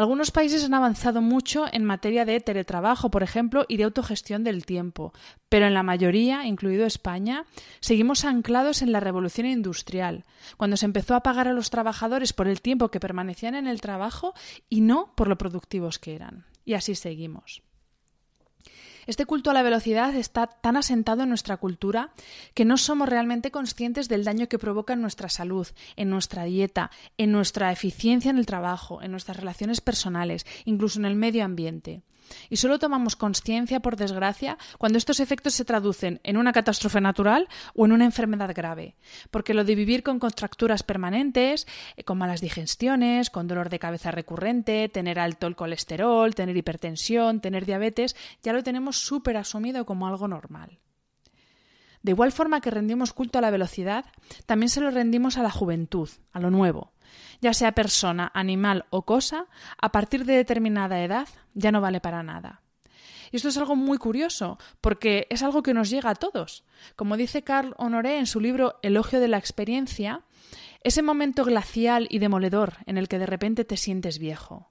Algunos 0.00 0.30
países 0.30 0.64
han 0.64 0.72
avanzado 0.72 1.20
mucho 1.20 1.66
en 1.70 1.84
materia 1.84 2.24
de 2.24 2.40
teletrabajo, 2.40 3.10
por 3.10 3.22
ejemplo, 3.22 3.66
y 3.68 3.76
de 3.76 3.84
autogestión 3.84 4.44
del 4.44 4.64
tiempo, 4.64 5.12
pero 5.50 5.66
en 5.66 5.74
la 5.74 5.82
mayoría, 5.82 6.46
incluido 6.46 6.86
España, 6.86 7.44
seguimos 7.80 8.24
anclados 8.24 8.80
en 8.80 8.92
la 8.92 9.00
revolución 9.00 9.46
industrial, 9.46 10.24
cuando 10.56 10.78
se 10.78 10.86
empezó 10.86 11.14
a 11.14 11.22
pagar 11.22 11.48
a 11.48 11.52
los 11.52 11.68
trabajadores 11.68 12.32
por 12.32 12.48
el 12.48 12.62
tiempo 12.62 12.90
que 12.90 12.98
permanecían 12.98 13.54
en 13.54 13.66
el 13.66 13.82
trabajo 13.82 14.32
y 14.70 14.80
no 14.80 15.12
por 15.16 15.28
lo 15.28 15.36
productivos 15.36 15.98
que 15.98 16.14
eran. 16.14 16.46
Y 16.64 16.72
así 16.72 16.94
seguimos. 16.94 17.62
Este 19.10 19.26
culto 19.26 19.50
a 19.50 19.54
la 19.54 19.64
velocidad 19.64 20.14
está 20.14 20.46
tan 20.46 20.76
asentado 20.76 21.24
en 21.24 21.30
nuestra 21.30 21.56
cultura 21.56 22.12
que 22.54 22.64
no 22.64 22.76
somos 22.76 23.08
realmente 23.08 23.50
conscientes 23.50 24.08
del 24.08 24.22
daño 24.22 24.48
que 24.48 24.56
provoca 24.56 24.92
en 24.92 25.00
nuestra 25.00 25.28
salud, 25.28 25.66
en 25.96 26.10
nuestra 26.10 26.44
dieta, 26.44 26.92
en 27.18 27.32
nuestra 27.32 27.72
eficiencia 27.72 28.30
en 28.30 28.38
el 28.38 28.46
trabajo, 28.46 29.02
en 29.02 29.10
nuestras 29.10 29.36
relaciones 29.36 29.80
personales, 29.80 30.46
incluso 30.64 31.00
en 31.00 31.06
el 31.06 31.16
medio 31.16 31.44
ambiente. 31.44 32.02
Y 32.48 32.56
solo 32.56 32.78
tomamos 32.78 33.16
conciencia, 33.16 33.80
por 33.80 33.96
desgracia, 33.96 34.58
cuando 34.78 34.98
estos 34.98 35.20
efectos 35.20 35.54
se 35.54 35.64
traducen 35.64 36.20
en 36.22 36.36
una 36.36 36.52
catástrofe 36.52 37.00
natural 37.00 37.48
o 37.74 37.86
en 37.86 37.92
una 37.92 38.04
enfermedad 38.04 38.52
grave. 38.54 38.96
Porque 39.30 39.54
lo 39.54 39.64
de 39.64 39.74
vivir 39.74 40.02
con 40.02 40.18
contracturas 40.18 40.82
permanentes, 40.82 41.66
eh, 41.96 42.04
con 42.04 42.18
malas 42.18 42.40
digestiones, 42.40 43.30
con 43.30 43.46
dolor 43.46 43.68
de 43.68 43.78
cabeza 43.78 44.10
recurrente, 44.10 44.88
tener 44.88 45.18
alto 45.18 45.46
el 45.46 45.56
colesterol, 45.56 46.34
tener 46.34 46.56
hipertensión, 46.56 47.40
tener 47.40 47.66
diabetes, 47.66 48.16
ya 48.42 48.52
lo 48.52 48.62
tenemos 48.62 48.98
súper 48.98 49.36
asumido 49.36 49.86
como 49.86 50.06
algo 50.06 50.28
normal. 50.28 50.78
De 52.02 52.12
igual 52.12 52.32
forma 52.32 52.60
que 52.60 52.70
rendimos 52.70 53.12
culto 53.12 53.38
a 53.38 53.42
la 53.42 53.50
velocidad, 53.50 54.06
también 54.46 54.70
se 54.70 54.80
lo 54.80 54.90
rendimos 54.90 55.36
a 55.36 55.42
la 55.42 55.50
juventud, 55.50 56.08
a 56.32 56.40
lo 56.40 56.50
nuevo, 56.50 56.92
ya 57.40 57.52
sea 57.52 57.72
persona, 57.72 58.30
animal 58.34 58.86
o 58.90 59.02
cosa, 59.02 59.46
a 59.80 59.92
partir 59.92 60.24
de 60.24 60.34
determinada 60.34 61.02
edad 61.02 61.28
ya 61.54 61.72
no 61.72 61.80
vale 61.80 62.00
para 62.00 62.22
nada. 62.22 62.62
Y 63.32 63.36
esto 63.36 63.48
es 63.48 63.58
algo 63.58 63.76
muy 63.76 63.98
curioso, 63.98 64.58
porque 64.80 65.26
es 65.30 65.42
algo 65.42 65.62
que 65.62 65.74
nos 65.74 65.90
llega 65.90 66.10
a 66.10 66.14
todos. 66.14 66.64
Como 66.96 67.16
dice 67.16 67.42
Carl 67.42 67.74
Honoré 67.78 68.18
en 68.18 68.26
su 68.26 68.40
libro 68.40 68.78
Elogio 68.82 69.20
de 69.20 69.28
la 69.28 69.38
experiencia, 69.38 70.22
ese 70.82 71.02
momento 71.02 71.44
glacial 71.44 72.06
y 72.10 72.18
demoledor 72.18 72.78
en 72.86 72.98
el 72.98 73.08
que 73.08 73.18
de 73.18 73.26
repente 73.26 73.64
te 73.64 73.76
sientes 73.76 74.18
viejo. 74.18 74.69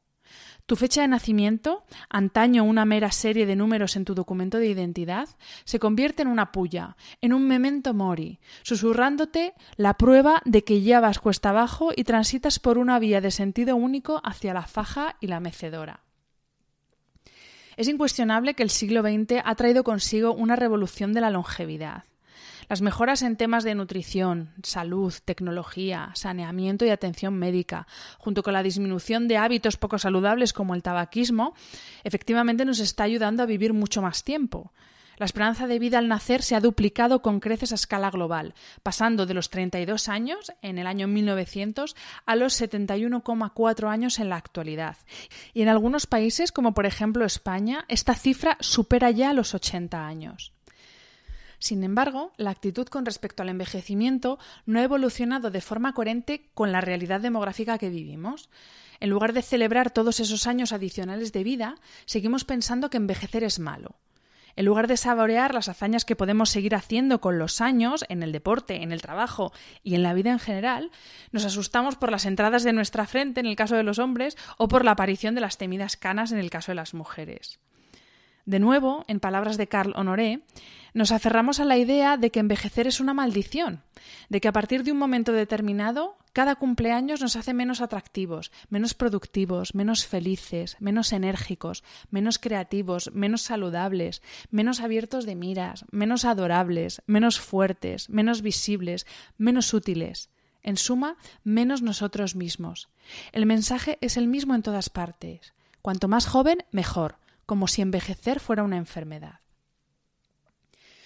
Tu 0.70 0.76
fecha 0.76 1.02
de 1.02 1.08
nacimiento, 1.08 1.84
antaño 2.10 2.64
una 2.64 2.86
mera 2.86 3.12
serie 3.12 3.48
de 3.48 3.56
números 3.56 3.96
en 3.96 4.06
tu 4.06 4.14
documento 4.14 4.60
de 4.60 4.68
identidad, 4.68 5.28
se 5.64 5.80
convierte 5.80 6.22
en 6.22 6.28
una 6.28 6.52
puya, 6.52 6.96
en 7.22 7.34
un 7.34 7.48
memento 7.48 7.96
mori, 7.96 8.40
susurrándote 8.62 9.56
la 9.78 9.96
prueba 9.96 10.44
de 10.46 10.64
que 10.64 10.84
ya 10.84 11.00
vas 11.00 11.18
cuesta 11.18 11.50
abajo 11.50 11.90
y 11.96 12.04
transitas 12.04 12.60
por 12.60 12.78
una 12.78 13.00
vía 13.00 13.20
de 13.20 13.32
sentido 13.32 13.76
único 13.76 14.22
hacia 14.24 14.54
la 14.54 14.68
faja 14.68 15.16
y 15.20 15.26
la 15.26 15.40
mecedora. 15.40 16.04
Es 17.76 17.88
incuestionable 17.88 18.54
que 18.54 18.62
el 18.62 18.70
siglo 18.70 19.02
XX 19.02 19.42
ha 19.44 19.56
traído 19.56 19.84
consigo 19.84 20.36
una 20.36 20.56
revolución 20.56 21.14
de 21.14 21.22
la 21.22 21.32
longevidad. 21.32 22.04
Las 22.70 22.82
mejoras 22.84 23.24
en 23.24 23.36
temas 23.36 23.64
de 23.64 23.74
nutrición, 23.74 24.54
salud, 24.62 25.12
tecnología, 25.26 26.12
saneamiento 26.14 26.86
y 26.86 26.92
atención 26.92 27.34
médica, 27.34 27.88
junto 28.20 28.44
con 28.44 28.54
la 28.54 28.62
disminución 28.62 29.28
de 29.28 29.38
hábitos 29.38 29.76
poco 29.76 29.98
saludables 29.98 30.54
como 30.54 30.76
el 30.76 30.84
tabaquismo, 30.84 31.56
efectivamente 32.04 32.66
nos 32.66 32.80
está 32.80 33.06
ayudando 33.06 33.42
a 33.42 33.48
vivir 33.48 33.74
mucho 33.74 34.04
más 34.04 34.24
tiempo. 34.24 34.72
La 35.18 35.26
esperanza 35.26 35.66
de 35.66 35.80
vida 35.80 35.98
al 35.98 36.08
nacer 36.08 36.44
se 36.44 36.56
ha 36.56 36.62
duplicado 36.62 37.24
con 37.24 37.40
creces 37.40 37.72
a 37.72 37.76
escala 37.76 38.12
global, 38.12 38.54
pasando 38.84 39.26
de 39.26 39.34
los 39.34 39.50
32 39.50 40.08
años 40.08 40.54
en 40.62 40.78
el 40.78 40.86
año 40.86 41.08
1900 41.08 41.96
a 42.28 42.36
los 42.36 42.62
71,4 42.62 43.90
años 43.90 44.20
en 44.20 44.30
la 44.30 44.36
actualidad. 44.36 44.96
Y 45.56 45.64
en 45.64 45.70
algunos 45.70 46.06
países, 46.06 46.52
como 46.52 46.76
por 46.76 46.86
ejemplo 46.86 47.26
España, 47.26 47.84
esta 47.88 48.14
cifra 48.14 48.58
supera 48.60 49.10
ya 49.10 49.34
los 49.34 49.56
80 49.56 50.06
años. 50.06 50.54
Sin 51.60 51.84
embargo, 51.84 52.32
la 52.38 52.52
actitud 52.52 52.88
con 52.88 53.06
respecto 53.06 53.44
al 53.44 53.50
envejecimiento 53.50 54.40
no 54.66 54.80
ha 54.80 54.84
evolucionado 54.84 55.52
de 55.52 55.62
forma 55.62 55.94
coherente 55.94 56.50
con 56.54 56.72
la 56.72 56.82
realidad 56.82 57.20
demográfica 57.20 57.78
que 57.78 57.90
vivimos. 57.90 58.50
En 59.02 59.10
lugar 59.10 59.34
de 59.34 59.42
celebrar 59.42 59.92
todos 59.92 60.22
esos 60.22 60.48
años 60.48 60.72
adicionales 60.72 61.34
de 61.34 61.44
vida, 61.44 61.76
seguimos 62.06 62.46
pensando 62.46 62.90
que 62.90 62.98
envejecer 62.98 63.44
es 63.44 63.60
malo. 63.60 63.96
En 64.56 64.66
lugar 64.66 64.88
de 64.88 64.98
saborear 64.98 65.54
las 65.54 65.70
hazañas 65.70 66.06
que 66.06 66.16
podemos 66.16 66.50
seguir 66.50 66.76
haciendo 66.76 67.22
con 67.22 67.40
los 67.40 67.62
años, 67.62 68.04
en 68.10 68.24
el 68.24 68.32
deporte, 68.32 68.82
en 68.82 68.92
el 68.92 69.02
trabajo 69.02 69.54
y 69.84 69.96
en 69.96 70.04
la 70.04 70.14
vida 70.14 70.32
en 70.32 70.40
general, 70.40 70.92
nos 71.32 71.46
asustamos 71.46 71.96
por 71.96 72.12
las 72.12 72.26
entradas 72.26 72.64
de 72.64 72.74
nuestra 72.74 73.06
frente 73.06 73.40
en 73.40 73.46
el 73.46 73.56
caso 73.56 73.76
de 73.76 73.84
los 73.84 74.00
hombres 74.00 74.38
o 74.58 74.68
por 74.68 74.84
la 74.84 74.92
aparición 74.92 75.36
de 75.36 75.42
las 75.42 75.58
temidas 75.58 75.98
canas 75.98 76.32
en 76.32 76.40
el 76.40 76.50
caso 76.50 76.72
de 76.72 76.76
las 76.76 76.94
mujeres. 76.94 77.60
De 78.50 78.58
nuevo, 78.58 79.06
en 79.08 79.20
palabras 79.20 79.58
de 79.58 79.68
Carl 79.68 79.94
Honoré, 79.96 80.42
nos 80.96 81.12
aferramos 81.12 81.60
a 81.60 81.66
la 81.66 81.78
idea 81.78 82.18
de 82.18 82.32
que 82.32 82.40
envejecer 82.40 82.88
es 82.88 83.00
una 83.00 83.14
maldición, 83.14 83.84
de 84.30 84.42
que 84.42 84.48
a 84.48 84.52
partir 84.52 84.84
de 84.84 84.92
un 84.92 84.98
momento 84.98 85.34
determinado, 85.34 86.18
cada 86.34 86.56
cumpleaños 86.56 87.22
nos 87.22 87.36
hace 87.36 87.54
menos 87.54 87.80
atractivos, 87.80 88.52
menos 88.72 88.96
productivos, 88.96 89.76
menos 89.76 90.08
felices, 90.08 90.78
menos 90.80 91.14
enérgicos, 91.14 91.84
menos 92.10 92.40
creativos, 92.40 93.12
menos 93.14 93.44
saludables, 93.44 94.24
menos 94.50 94.80
abiertos 94.80 95.28
de 95.28 95.36
miras, 95.36 95.86
menos 95.92 96.26
adorables, 96.26 97.04
menos 97.06 97.40
fuertes, 97.40 98.10
menos 98.10 98.42
visibles, 98.42 99.06
menos 99.38 99.76
útiles. 99.76 100.32
En 100.64 100.78
suma, 100.78 101.18
menos 101.44 101.84
nosotros 101.84 102.36
mismos. 102.36 102.90
El 103.32 103.46
mensaje 103.46 104.00
es 104.02 104.18
el 104.18 104.28
mismo 104.28 104.56
en 104.56 104.64
todas 104.64 104.90
partes. 104.90 105.54
Cuanto 105.84 106.08
más 106.08 106.26
joven, 106.26 106.66
mejor 106.72 107.20
como 107.50 107.68
si 107.68 107.82
envejecer 107.82 108.40
fuera 108.40 108.62
una 108.62 108.78
enfermedad. 108.78 109.40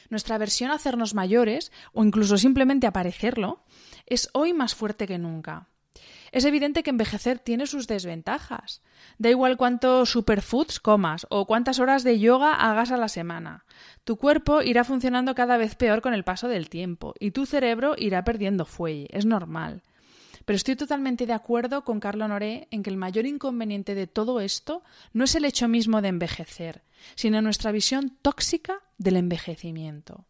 Nuestra 0.10 0.36
aversión 0.36 0.72
a 0.72 0.74
hacernos 0.74 1.14
mayores, 1.14 1.72
o 1.94 2.04
incluso 2.04 2.38
simplemente 2.38 2.86
a 2.86 2.92
parecerlo, 2.92 3.64
es 4.08 4.30
hoy 4.34 4.52
más 4.52 4.76
fuerte 4.76 5.08
que 5.08 5.18
nunca. 5.18 5.70
Es 6.34 6.44
evidente 6.44 6.84
que 6.84 6.90
envejecer 6.90 7.40
tiene 7.40 7.66
sus 7.66 7.88
desventajas. 7.88 8.82
Da 9.18 9.30
igual 9.30 9.56
cuántos 9.56 10.10
superfoods 10.10 10.82
comas 10.82 11.26
o 11.30 11.48
cuántas 11.48 11.80
horas 11.80 12.04
de 12.04 12.20
yoga 12.20 12.56
hagas 12.56 12.92
a 12.92 12.98
la 12.98 13.08
semana. 13.08 13.64
Tu 14.04 14.18
cuerpo 14.18 14.62
irá 14.62 14.84
funcionando 14.84 15.36
cada 15.36 15.56
vez 15.56 15.76
peor 15.76 16.02
con 16.02 16.14
el 16.14 16.26
paso 16.26 16.50
del 16.50 16.68
tiempo 16.68 17.14
y 17.22 17.32
tu 17.32 17.46
cerebro 17.46 17.96
irá 17.98 18.26
perdiendo 18.26 18.66
fuelle. 18.66 19.08
Es 19.12 19.26
normal. 19.26 19.82
Pero 20.46 20.56
estoy 20.58 20.76
totalmente 20.76 21.26
de 21.26 21.34
acuerdo 21.34 21.84
con 21.84 22.00
Carlo 22.00 22.28
Noré 22.28 22.68
en 22.72 22.84
que 22.84 22.90
el 22.90 22.98
mayor 22.98 23.26
inconveniente 23.26 23.96
de 23.96 24.08
todo 24.08 24.42
esto 24.42 24.84
no 25.14 25.24
es 25.24 25.36
el 25.36 25.46
hecho 25.46 25.68
mismo 25.68 26.02
de 26.02 26.10
envejecer, 26.10 26.84
sino 27.16 27.42
nuestra 27.42 27.72
visión 27.72 28.18
tóxica 28.22 28.82
del 28.98 29.18
envejecimiento. 29.18 30.26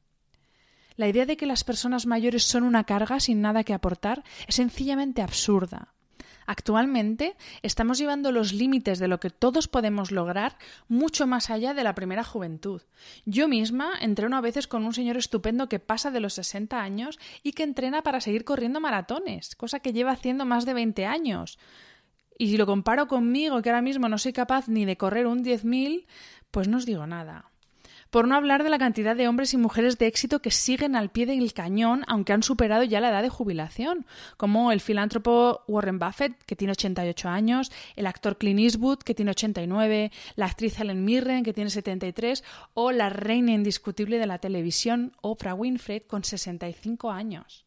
La 0.95 1.07
idea 1.07 1.25
de 1.25 1.37
que 1.37 1.47
las 1.47 1.63
personas 1.63 2.05
mayores 2.05 2.43
son 2.43 2.63
una 2.63 2.83
carga 2.83 3.19
sin 3.19 3.41
nada 3.41 3.63
que 3.63 3.73
aportar 3.73 4.23
es 4.47 4.55
sencillamente 4.55 5.21
absurda. 5.21 5.93
Actualmente 6.45 7.35
estamos 7.61 7.97
llevando 7.97 8.31
los 8.31 8.53
límites 8.53 8.99
de 8.99 9.07
lo 9.07 9.19
que 9.19 9.29
todos 9.29 9.67
podemos 9.67 10.11
lograr 10.11 10.57
mucho 10.87 11.27
más 11.27 11.49
allá 11.49 11.73
de 11.73 11.83
la 11.83 11.95
primera 11.95 12.23
juventud. 12.23 12.81
Yo 13.25 13.47
misma 13.47 13.93
entreno 13.99 14.37
a 14.37 14.41
veces 14.41 14.67
con 14.67 14.85
un 14.85 14.93
señor 14.93 15.17
estupendo 15.17 15.69
que 15.69 15.79
pasa 15.79 16.11
de 16.11 16.19
los 16.19 16.33
60 16.33 16.81
años 16.81 17.19
y 17.43 17.53
que 17.53 17.63
entrena 17.63 18.01
para 18.01 18.21
seguir 18.21 18.43
corriendo 18.43 18.79
maratones, 18.79 19.55
cosa 19.55 19.79
que 19.79 19.93
lleva 19.93 20.11
haciendo 20.11 20.45
más 20.45 20.65
de 20.65 20.73
20 20.73 21.05
años. 21.05 21.59
Y 22.37 22.49
si 22.49 22.57
lo 22.57 22.65
comparo 22.65 23.07
conmigo, 23.07 23.61
que 23.61 23.69
ahora 23.69 23.81
mismo 23.81 24.09
no 24.09 24.17
soy 24.17 24.33
capaz 24.33 24.67
ni 24.67 24.85
de 24.85 24.97
correr 24.97 25.27
un 25.27 25.43
10.000, 25.43 26.05
pues 26.51 26.67
no 26.67 26.77
os 26.77 26.85
digo 26.85 27.05
nada. 27.07 27.52
Por 28.13 28.27
no 28.27 28.35
hablar 28.35 28.63
de 28.63 28.69
la 28.69 28.77
cantidad 28.77 29.15
de 29.15 29.27
hombres 29.27 29.55
y 29.55 29.57
mujeres 29.57 29.97
de 29.97 30.05
éxito 30.05 30.39
que 30.39 30.51
siguen 30.51 30.95
al 30.95 31.09
pie 31.09 31.25
del 31.25 31.51
cañón, 31.51 32.03
aunque 32.05 32.31
han 32.31 32.43
superado 32.43 32.83
ya 32.83 33.01
la 33.01 33.09
edad 33.09 33.23
de 33.23 33.29
jubilación, 33.29 34.05
como 34.37 34.71
el 34.71 34.81
filántropo 34.81 35.63
Warren 35.67 35.97
Buffett, 35.97 36.37
que 36.43 36.55
tiene 36.55 36.73
88 36.73 37.27
años, 37.27 37.71
el 37.95 38.05
actor 38.05 38.37
Clint 38.37 38.59
Eastwood, 38.59 38.99
que 38.99 39.15
tiene 39.15 39.31
89, 39.31 40.11
la 40.35 40.45
actriz 40.45 40.79
Helen 40.79 41.03
Mirren, 41.03 41.43
que 41.43 41.53
tiene 41.53 41.71
73, 41.71 42.43
o 42.75 42.91
la 42.91 43.09
reina 43.09 43.51
indiscutible 43.51 44.19
de 44.19 44.27
la 44.27 44.37
televisión, 44.37 45.13
Oprah 45.21 45.55
Winfrey, 45.55 46.01
con 46.01 46.23
65 46.23 47.09
años. 47.09 47.65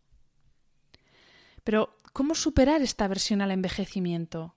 Pero, 1.65 1.97
¿cómo 2.13 2.37
superar 2.37 2.83
esta 2.83 3.09
versión 3.09 3.43
al 3.43 3.51
envejecimiento? 3.51 4.56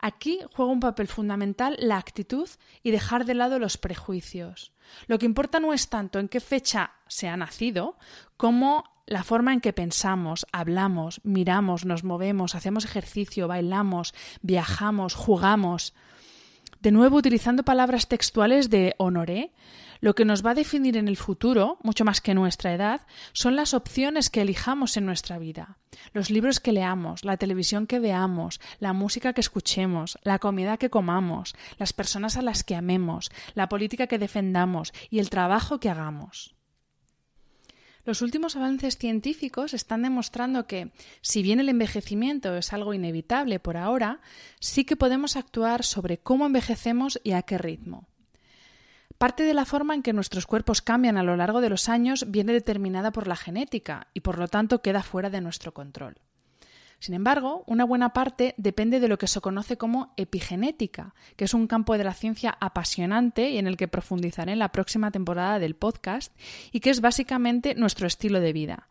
Aquí 0.00 0.40
juega 0.54 0.72
un 0.72 0.80
papel 0.80 1.08
fundamental 1.08 1.76
la 1.78 1.98
actitud 1.98 2.48
y 2.82 2.90
dejar 2.90 3.24
de 3.24 3.34
lado 3.34 3.58
los 3.58 3.76
prejuicios. 3.76 4.72
Lo 5.06 5.18
que 5.18 5.26
importa 5.26 5.60
no 5.60 5.72
es 5.72 5.88
tanto 5.88 6.18
en 6.18 6.28
qué 6.28 6.40
fecha 6.40 6.92
se 7.06 7.28
ha 7.28 7.36
nacido, 7.36 7.96
como 8.36 8.84
la 9.06 9.24
forma 9.24 9.52
en 9.52 9.60
que 9.60 9.72
pensamos, 9.72 10.46
hablamos, 10.52 11.20
miramos, 11.24 11.84
nos 11.84 12.04
movemos, 12.04 12.54
hacemos 12.54 12.84
ejercicio, 12.84 13.48
bailamos, 13.48 14.14
viajamos, 14.40 15.14
jugamos. 15.14 15.94
De 16.80 16.92
nuevo, 16.92 17.18
utilizando 17.18 17.62
palabras 17.62 18.08
textuales 18.08 18.70
de 18.70 18.94
Honoré, 18.96 19.52
lo 20.00 20.14
que 20.14 20.24
nos 20.24 20.44
va 20.44 20.52
a 20.52 20.54
definir 20.54 20.96
en 20.96 21.08
el 21.08 21.18
futuro, 21.18 21.76
mucho 21.82 22.06
más 22.06 22.22
que 22.22 22.32
nuestra 22.32 22.72
edad, 22.72 23.02
son 23.34 23.54
las 23.54 23.74
opciones 23.74 24.30
que 24.30 24.40
elijamos 24.40 24.96
en 24.96 25.04
nuestra 25.04 25.38
vida. 25.38 25.76
Los 26.14 26.30
libros 26.30 26.58
que 26.58 26.72
leamos, 26.72 27.22
la 27.22 27.36
televisión 27.36 27.86
que 27.86 27.98
veamos, 27.98 28.62
la 28.78 28.94
música 28.94 29.34
que 29.34 29.42
escuchemos, 29.42 30.18
la 30.22 30.38
comida 30.38 30.78
que 30.78 30.88
comamos, 30.88 31.54
las 31.76 31.92
personas 31.92 32.38
a 32.38 32.42
las 32.42 32.64
que 32.64 32.76
amemos, 32.76 33.30
la 33.52 33.68
política 33.68 34.06
que 34.06 34.18
defendamos 34.18 34.94
y 35.10 35.18
el 35.18 35.28
trabajo 35.28 35.80
que 35.80 35.90
hagamos. 35.90 36.54
Los 38.04 38.22
últimos 38.22 38.56
avances 38.56 38.96
científicos 38.96 39.74
están 39.74 40.02
demostrando 40.02 40.66
que, 40.66 40.90
si 41.20 41.42
bien 41.42 41.60
el 41.60 41.68
envejecimiento 41.68 42.56
es 42.56 42.72
algo 42.72 42.94
inevitable 42.94 43.60
por 43.60 43.76
ahora, 43.76 44.20
sí 44.58 44.84
que 44.84 44.96
podemos 44.96 45.36
actuar 45.36 45.84
sobre 45.84 46.18
cómo 46.18 46.46
envejecemos 46.46 47.20
y 47.22 47.32
a 47.32 47.42
qué 47.42 47.58
ritmo. 47.58 48.08
Parte 49.18 49.42
de 49.42 49.52
la 49.52 49.66
forma 49.66 49.94
en 49.94 50.02
que 50.02 50.14
nuestros 50.14 50.46
cuerpos 50.46 50.80
cambian 50.80 51.18
a 51.18 51.22
lo 51.22 51.36
largo 51.36 51.60
de 51.60 51.68
los 51.68 51.90
años 51.90 52.24
viene 52.30 52.54
determinada 52.54 53.12
por 53.12 53.26
la 53.26 53.36
genética 53.36 54.06
y 54.14 54.20
por 54.20 54.38
lo 54.38 54.48
tanto 54.48 54.80
queda 54.80 55.02
fuera 55.02 55.28
de 55.28 55.42
nuestro 55.42 55.74
control. 55.74 56.16
Sin 57.00 57.14
embargo, 57.14 57.64
una 57.66 57.84
buena 57.84 58.12
parte 58.12 58.54
depende 58.58 59.00
de 59.00 59.08
lo 59.08 59.16
que 59.16 59.26
se 59.26 59.40
conoce 59.40 59.78
como 59.78 60.12
epigenética, 60.18 61.14
que 61.36 61.46
es 61.46 61.54
un 61.54 61.66
campo 61.66 61.96
de 61.96 62.04
la 62.04 62.12
ciencia 62.12 62.56
apasionante 62.60 63.50
y 63.50 63.56
en 63.56 63.66
el 63.66 63.78
que 63.78 63.88
profundizaré 63.88 64.52
en 64.52 64.58
la 64.58 64.70
próxima 64.70 65.10
temporada 65.10 65.58
del 65.58 65.74
podcast, 65.74 66.32
y 66.72 66.80
que 66.80 66.90
es 66.90 67.00
básicamente 67.00 67.74
nuestro 67.74 68.06
estilo 68.06 68.38
de 68.40 68.52
vida 68.52 68.86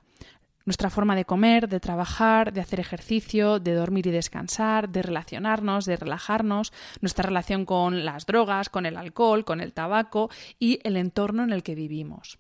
nuestra 0.66 0.92
forma 0.92 1.16
de 1.16 1.26
comer, 1.26 1.68
de 1.68 1.80
trabajar, 1.80 2.54
de 2.54 2.62
hacer 2.62 2.80
ejercicio, 2.80 3.60
de 3.60 3.74
dormir 3.74 4.06
y 4.06 4.12
descansar, 4.12 4.90
de 4.90 5.02
relacionarnos, 5.02 5.86
de 5.86 5.96
relajarnos, 5.96 6.74
nuestra 7.02 7.24
relación 7.24 7.66
con 7.66 8.06
las 8.06 8.28
drogas, 8.28 8.70
con 8.70 8.86
el 8.86 8.96
alcohol, 8.96 9.46
con 9.46 9.62
el 9.62 9.74
tabaco 9.74 10.30
y 10.60 10.80
el 10.84 10.96
entorno 10.96 11.44
en 11.44 11.54
el 11.54 11.64
que 11.64 11.74
vivimos. 11.74 12.38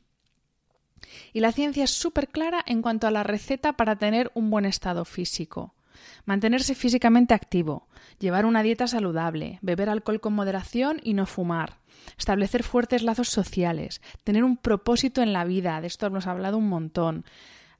Y 1.33 1.39
la 1.39 1.51
ciencia 1.51 1.83
es 1.83 1.91
súper 1.91 2.29
clara 2.29 2.63
en 2.65 2.81
cuanto 2.81 3.07
a 3.07 3.11
la 3.11 3.23
receta 3.23 3.73
para 3.73 3.95
tener 3.95 4.31
un 4.33 4.49
buen 4.49 4.65
estado 4.65 5.05
físico. 5.05 5.73
Mantenerse 6.25 6.75
físicamente 6.75 7.33
activo, 7.33 7.87
llevar 8.19 8.45
una 8.45 8.63
dieta 8.63 8.87
saludable, 8.87 9.59
beber 9.61 9.89
alcohol 9.89 10.21
con 10.21 10.33
moderación 10.33 11.01
y 11.03 11.13
no 11.13 11.25
fumar, 11.25 11.79
establecer 12.17 12.63
fuertes 12.63 13.03
lazos 13.03 13.29
sociales, 13.29 14.01
tener 14.23 14.43
un 14.43 14.57
propósito 14.57 15.21
en 15.21 15.33
la 15.33 15.43
vida, 15.43 15.81
de 15.81 15.87
esto 15.87 16.05
hemos 16.05 16.27
hablado 16.27 16.57
un 16.57 16.69
montón, 16.69 17.25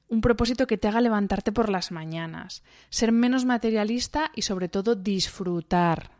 un 0.08 0.20
propósito 0.20 0.66
que 0.66 0.76
te 0.76 0.88
haga 0.88 1.00
levantarte 1.00 1.52
por 1.52 1.68
las 1.68 1.92
mañanas, 1.92 2.62
ser 2.90 3.12
menos 3.12 3.44
materialista 3.44 4.30
y 4.34 4.42
sobre 4.42 4.68
todo 4.68 4.96
disfrutar. 4.96 6.19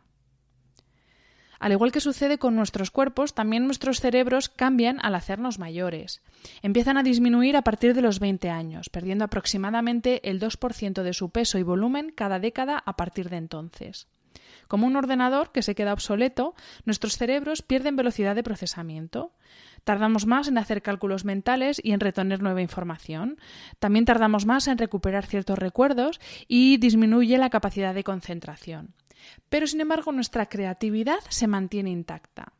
Al 1.61 1.71
igual 1.73 1.91
que 1.91 2.01
sucede 2.01 2.39
con 2.39 2.55
nuestros 2.55 2.89
cuerpos, 2.89 3.35
también 3.35 3.67
nuestros 3.67 4.01
cerebros 4.01 4.49
cambian 4.49 4.97
al 5.03 5.13
hacernos 5.13 5.59
mayores. 5.59 6.23
Empiezan 6.63 6.97
a 6.97 7.03
disminuir 7.03 7.55
a 7.55 7.61
partir 7.61 7.93
de 7.93 8.01
los 8.01 8.19
20 8.19 8.49
años, 8.49 8.89
perdiendo 8.89 9.25
aproximadamente 9.25 10.27
el 10.27 10.41
2% 10.41 11.03
de 11.03 11.13
su 11.13 11.29
peso 11.29 11.59
y 11.59 11.63
volumen 11.63 12.11
cada 12.15 12.39
década 12.39 12.81
a 12.83 12.97
partir 12.97 13.29
de 13.29 13.37
entonces. 13.37 14.07
Como 14.67 14.87
un 14.87 14.95
ordenador 14.95 15.51
que 15.51 15.61
se 15.61 15.75
queda 15.75 15.93
obsoleto, 15.93 16.55
nuestros 16.85 17.15
cerebros 17.17 17.61
pierden 17.61 17.95
velocidad 17.95 18.33
de 18.33 18.41
procesamiento. 18.41 19.31
Tardamos 19.83 20.25
más 20.25 20.47
en 20.47 20.57
hacer 20.57 20.81
cálculos 20.81 21.25
mentales 21.25 21.79
y 21.83 21.91
en 21.91 21.99
retener 21.99 22.41
nueva 22.41 22.63
información. 22.63 23.37
También 23.77 24.05
tardamos 24.05 24.47
más 24.47 24.67
en 24.67 24.79
recuperar 24.79 25.27
ciertos 25.27 25.59
recuerdos 25.59 26.19
y 26.47 26.77
disminuye 26.77 27.37
la 27.37 27.51
capacidad 27.51 27.93
de 27.93 28.03
concentración. 28.03 28.95
Pero, 29.49 29.67
sin 29.67 29.81
embargo, 29.81 30.11
nuestra 30.11 30.47
creatividad 30.47 31.19
se 31.29 31.47
mantiene 31.47 31.89
intacta. 31.89 32.53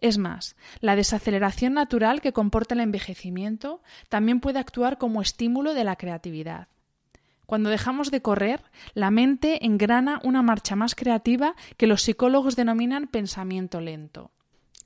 Es 0.00 0.18
más, 0.18 0.56
la 0.80 0.96
desaceleración 0.96 1.74
natural 1.74 2.20
que 2.20 2.32
comporta 2.32 2.74
el 2.74 2.80
envejecimiento 2.80 3.82
también 4.08 4.40
puede 4.40 4.58
actuar 4.58 4.98
como 4.98 5.22
estímulo 5.22 5.72
de 5.72 5.84
la 5.84 5.96
creatividad. 5.96 6.68
Cuando 7.46 7.70
dejamos 7.70 8.10
de 8.10 8.22
correr, 8.22 8.62
la 8.94 9.10
mente 9.10 9.64
engrana 9.64 10.20
una 10.24 10.42
marcha 10.42 10.76
más 10.76 10.94
creativa 10.94 11.54
que 11.76 11.86
los 11.86 12.02
psicólogos 12.02 12.56
denominan 12.56 13.06
pensamiento 13.06 13.80
lento. 13.80 14.30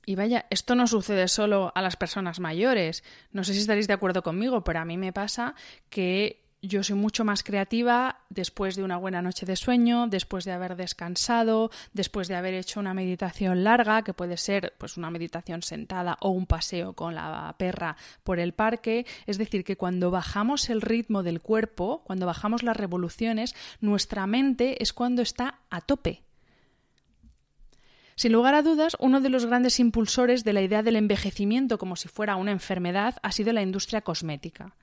Y 0.05 0.15
vaya, 0.15 0.45
esto 0.49 0.75
no 0.75 0.87
sucede 0.87 1.27
solo 1.27 1.71
a 1.75 1.81
las 1.81 1.95
personas 1.95 2.39
mayores. 2.39 3.03
No 3.31 3.43
sé 3.43 3.53
si 3.53 3.59
estaréis 3.59 3.87
de 3.87 3.93
acuerdo 3.93 4.23
conmigo, 4.23 4.63
pero 4.63 4.79
a 4.79 4.85
mí 4.85 4.97
me 4.97 5.13
pasa 5.13 5.53
que 5.89 6.48
yo 6.61 6.83
soy 6.83 6.95
mucho 6.95 7.23
más 7.23 7.43
creativa 7.43 8.19
después 8.29 8.75
de 8.75 8.83
una 8.83 8.97
buena 8.97 9.21
noche 9.21 9.45
de 9.45 9.55
sueño, 9.55 10.07
después 10.07 10.43
de 10.45 10.51
haber 10.51 10.75
descansado, 10.75 11.71
después 11.93 12.27
de 12.27 12.35
haber 12.35 12.53
hecho 12.53 12.79
una 12.79 12.93
meditación 12.93 13.63
larga, 13.63 14.03
que 14.03 14.13
puede 14.13 14.35
ser 14.35 14.73
pues 14.77 14.97
una 14.97 15.09
meditación 15.09 15.61
sentada 15.61 16.17
o 16.19 16.29
un 16.29 16.45
paseo 16.45 16.93
con 16.93 17.15
la 17.15 17.55
perra 17.57 17.95
por 18.23 18.39
el 18.39 18.53
parque, 18.53 19.05
es 19.25 19.37
decir, 19.37 19.63
que 19.63 19.77
cuando 19.77 20.11
bajamos 20.11 20.69
el 20.69 20.81
ritmo 20.81 21.23
del 21.23 21.41
cuerpo, 21.41 22.03
cuando 22.03 22.25
bajamos 22.25 22.63
las 22.63 22.75
revoluciones, 22.75 23.55
nuestra 23.79 24.27
mente 24.27 24.83
es 24.83 24.91
cuando 24.91 25.21
está 25.21 25.59
a 25.69 25.81
tope, 25.81 26.23
sin 28.19 28.33
lugar 28.33 28.53
a 28.53 28.63
dudas, 28.63 28.97
uno 28.99 29.21
de 29.21 29.29
los 29.29 29.45
grandes 29.45 29.79
impulsores 29.79 30.43
de 30.43 30.51
la 30.51 30.61
idea 30.61 30.83
del 30.83 30.97
envejecimiento 30.97 31.77
como 31.77 31.95
si 31.95 32.09
fuera 32.09 32.35
una 32.35 32.51
enfermedad 32.51 33.15
ha 33.23 33.31
sido 33.31 33.53
la 33.53 33.61
industria 33.61 34.01
cosmética. 34.01 34.75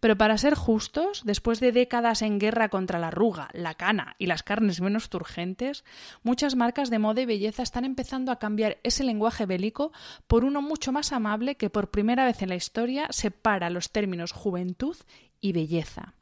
Pero 0.00 0.16
para 0.16 0.38
ser 0.38 0.54
justos, 0.54 1.22
después 1.24 1.60
de 1.60 1.72
décadas 1.72 2.22
en 2.22 2.38
guerra 2.38 2.68
contra 2.68 2.98
la 2.98 3.08
arruga, 3.08 3.48
la 3.52 3.74
cana 3.74 4.14
y 4.18 4.26
las 4.26 4.42
carnes 4.42 4.80
menos 4.80 5.08
turgentes, 5.10 5.84
muchas 6.22 6.56
marcas 6.56 6.90
de 6.90 6.98
moda 6.98 7.20
y 7.20 7.26
belleza 7.26 7.62
están 7.62 7.84
empezando 7.84 8.32
a 8.32 8.38
cambiar 8.38 8.78
ese 8.82 9.04
lenguaje 9.04 9.46
bélico 9.46 9.92
por 10.26 10.44
uno 10.44 10.62
mucho 10.62 10.92
más 10.92 11.12
amable 11.12 11.56
que 11.56 11.70
por 11.70 11.90
primera 11.90 12.24
vez 12.24 12.42
en 12.42 12.50
la 12.50 12.56
historia 12.56 13.06
separa 13.10 13.70
los 13.70 13.90
términos 13.90 14.32
juventud 14.32 14.96
y 15.40 15.52
belleza. 15.52 16.14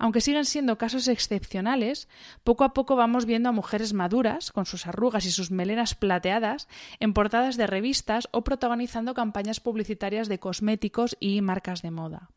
Aunque 0.00 0.22
siguen 0.22 0.46
siendo 0.46 0.78
casos 0.78 1.08
excepcionales, 1.08 2.08
poco 2.42 2.64
a 2.64 2.72
poco 2.72 2.96
vamos 2.96 3.26
viendo 3.26 3.50
a 3.50 3.52
mujeres 3.52 3.92
maduras, 3.92 4.50
con 4.50 4.64
sus 4.64 4.86
arrugas 4.86 5.26
y 5.26 5.30
sus 5.30 5.50
melenas 5.50 5.94
plateadas, 5.94 6.68
en 7.00 7.12
portadas 7.12 7.58
de 7.58 7.66
revistas 7.66 8.26
o 8.32 8.42
protagonizando 8.42 9.12
campañas 9.12 9.60
publicitarias 9.60 10.28
de 10.28 10.40
cosméticos 10.40 11.18
y 11.20 11.42
marcas 11.42 11.82
de 11.82 11.90
moda. 11.90 12.30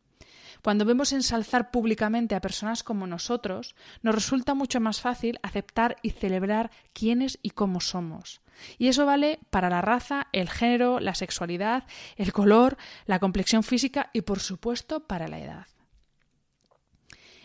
Cuando 0.64 0.86
vemos 0.86 1.12
ensalzar 1.12 1.72
públicamente 1.72 2.36
a 2.36 2.42
personas 2.42 2.84
como 2.84 3.06
nosotros, 3.06 3.76
nos 4.02 4.16
resulta 4.16 4.54
mucho 4.54 4.80
más 4.80 5.02
fácil 5.02 5.38
aceptar 5.44 5.98
y 6.02 6.12
celebrar 6.12 6.72
quiénes 6.94 7.38
y 7.42 7.50
cómo 7.50 7.82
somos. 7.82 8.40
Y 8.78 8.88
eso 8.88 9.06
vale 9.06 9.40
para 9.50 9.70
la 9.70 9.82
raza, 9.82 10.28
el 10.32 10.50
género, 10.50 11.02
la 11.02 11.16
sexualidad, 11.16 11.84
el 12.16 12.32
color, 12.32 12.78
la 13.06 13.20
complexión 13.20 13.64
física 13.64 14.10
y, 14.14 14.22
por 14.22 14.40
supuesto, 14.40 15.06
para 15.06 15.28
la 15.28 15.40
edad. 15.40 15.68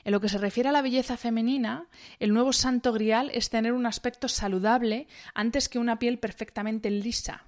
En 0.05 0.13
lo 0.13 0.21
que 0.21 0.29
se 0.29 0.39
refiere 0.39 0.69
a 0.69 0.73
la 0.73 0.83
belleza 0.83 1.17
femenina, 1.17 1.89
el 2.21 2.33
nuevo 2.33 2.53
santo 2.53 2.93
grial 2.93 3.33
es 3.35 3.51
tener 3.51 3.73
un 3.73 3.85
aspecto 3.85 4.29
saludable 4.29 5.09
antes 5.35 5.69
que 5.69 5.81
una 5.81 5.99
piel 5.99 6.21
perfectamente 6.21 6.89
lisa. 6.89 7.43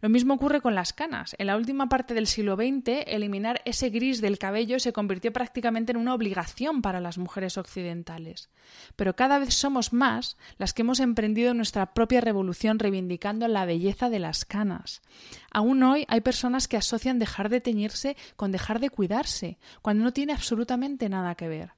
Lo 0.00 0.08
mismo 0.08 0.34
ocurre 0.34 0.60
con 0.60 0.74
las 0.74 0.92
canas. 0.92 1.34
En 1.38 1.48
la 1.48 1.56
última 1.56 1.88
parte 1.88 2.14
del 2.14 2.26
siglo 2.26 2.54
XX, 2.54 3.04
eliminar 3.06 3.60
ese 3.64 3.90
gris 3.90 4.20
del 4.20 4.38
cabello 4.38 4.78
se 4.78 4.92
convirtió 4.92 5.32
prácticamente 5.32 5.92
en 5.92 5.98
una 5.98 6.14
obligación 6.14 6.82
para 6.82 7.00
las 7.00 7.18
mujeres 7.18 7.58
occidentales. 7.58 8.50
Pero 8.96 9.16
cada 9.16 9.38
vez 9.38 9.54
somos 9.54 9.92
más 9.92 10.36
las 10.56 10.72
que 10.72 10.82
hemos 10.82 11.00
emprendido 11.00 11.54
nuestra 11.54 11.94
propia 11.94 12.20
revolución 12.20 12.78
reivindicando 12.78 13.48
la 13.48 13.64
belleza 13.64 14.08
de 14.10 14.20
las 14.20 14.44
canas. 14.44 15.02
Aún 15.50 15.82
hoy 15.82 16.04
hay 16.08 16.20
personas 16.20 16.68
que 16.68 16.76
asocian 16.76 17.18
dejar 17.18 17.48
de 17.48 17.60
teñirse 17.60 18.16
con 18.36 18.52
dejar 18.52 18.80
de 18.80 18.90
cuidarse, 18.90 19.58
cuando 19.82 20.04
no 20.04 20.12
tiene 20.12 20.32
absolutamente 20.32 21.08
nada 21.08 21.34
que 21.34 21.48
ver. 21.48 21.77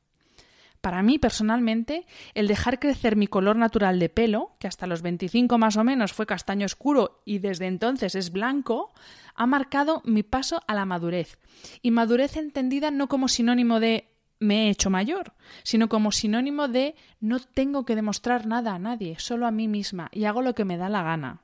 Para 0.80 1.02
mí, 1.02 1.18
personalmente, 1.18 2.06
el 2.34 2.46
dejar 2.46 2.78
crecer 2.78 3.14
mi 3.14 3.26
color 3.26 3.56
natural 3.56 3.98
de 3.98 4.08
pelo, 4.08 4.56
que 4.58 4.66
hasta 4.66 4.86
los 4.86 5.02
25 5.02 5.58
más 5.58 5.76
o 5.76 5.84
menos 5.84 6.12
fue 6.12 6.26
castaño 6.26 6.64
oscuro 6.64 7.20
y 7.24 7.38
desde 7.38 7.66
entonces 7.66 8.14
es 8.14 8.32
blanco, 8.32 8.92
ha 9.34 9.46
marcado 9.46 10.00
mi 10.04 10.22
paso 10.22 10.62
a 10.66 10.74
la 10.74 10.86
madurez. 10.86 11.38
Y 11.82 11.90
madurez 11.90 12.36
entendida 12.36 12.90
no 12.90 13.08
como 13.08 13.28
sinónimo 13.28 13.78
de 13.78 14.08
me 14.38 14.66
he 14.66 14.70
hecho 14.70 14.88
mayor, 14.88 15.34
sino 15.62 15.90
como 15.90 16.12
sinónimo 16.12 16.66
de 16.66 16.94
no 17.20 17.40
tengo 17.40 17.84
que 17.84 17.94
demostrar 17.94 18.46
nada 18.46 18.74
a 18.74 18.78
nadie, 18.78 19.16
solo 19.18 19.46
a 19.46 19.50
mí 19.50 19.68
misma, 19.68 20.08
y 20.12 20.24
hago 20.24 20.40
lo 20.40 20.54
que 20.54 20.64
me 20.64 20.78
da 20.78 20.88
la 20.88 21.02
gana. 21.02 21.42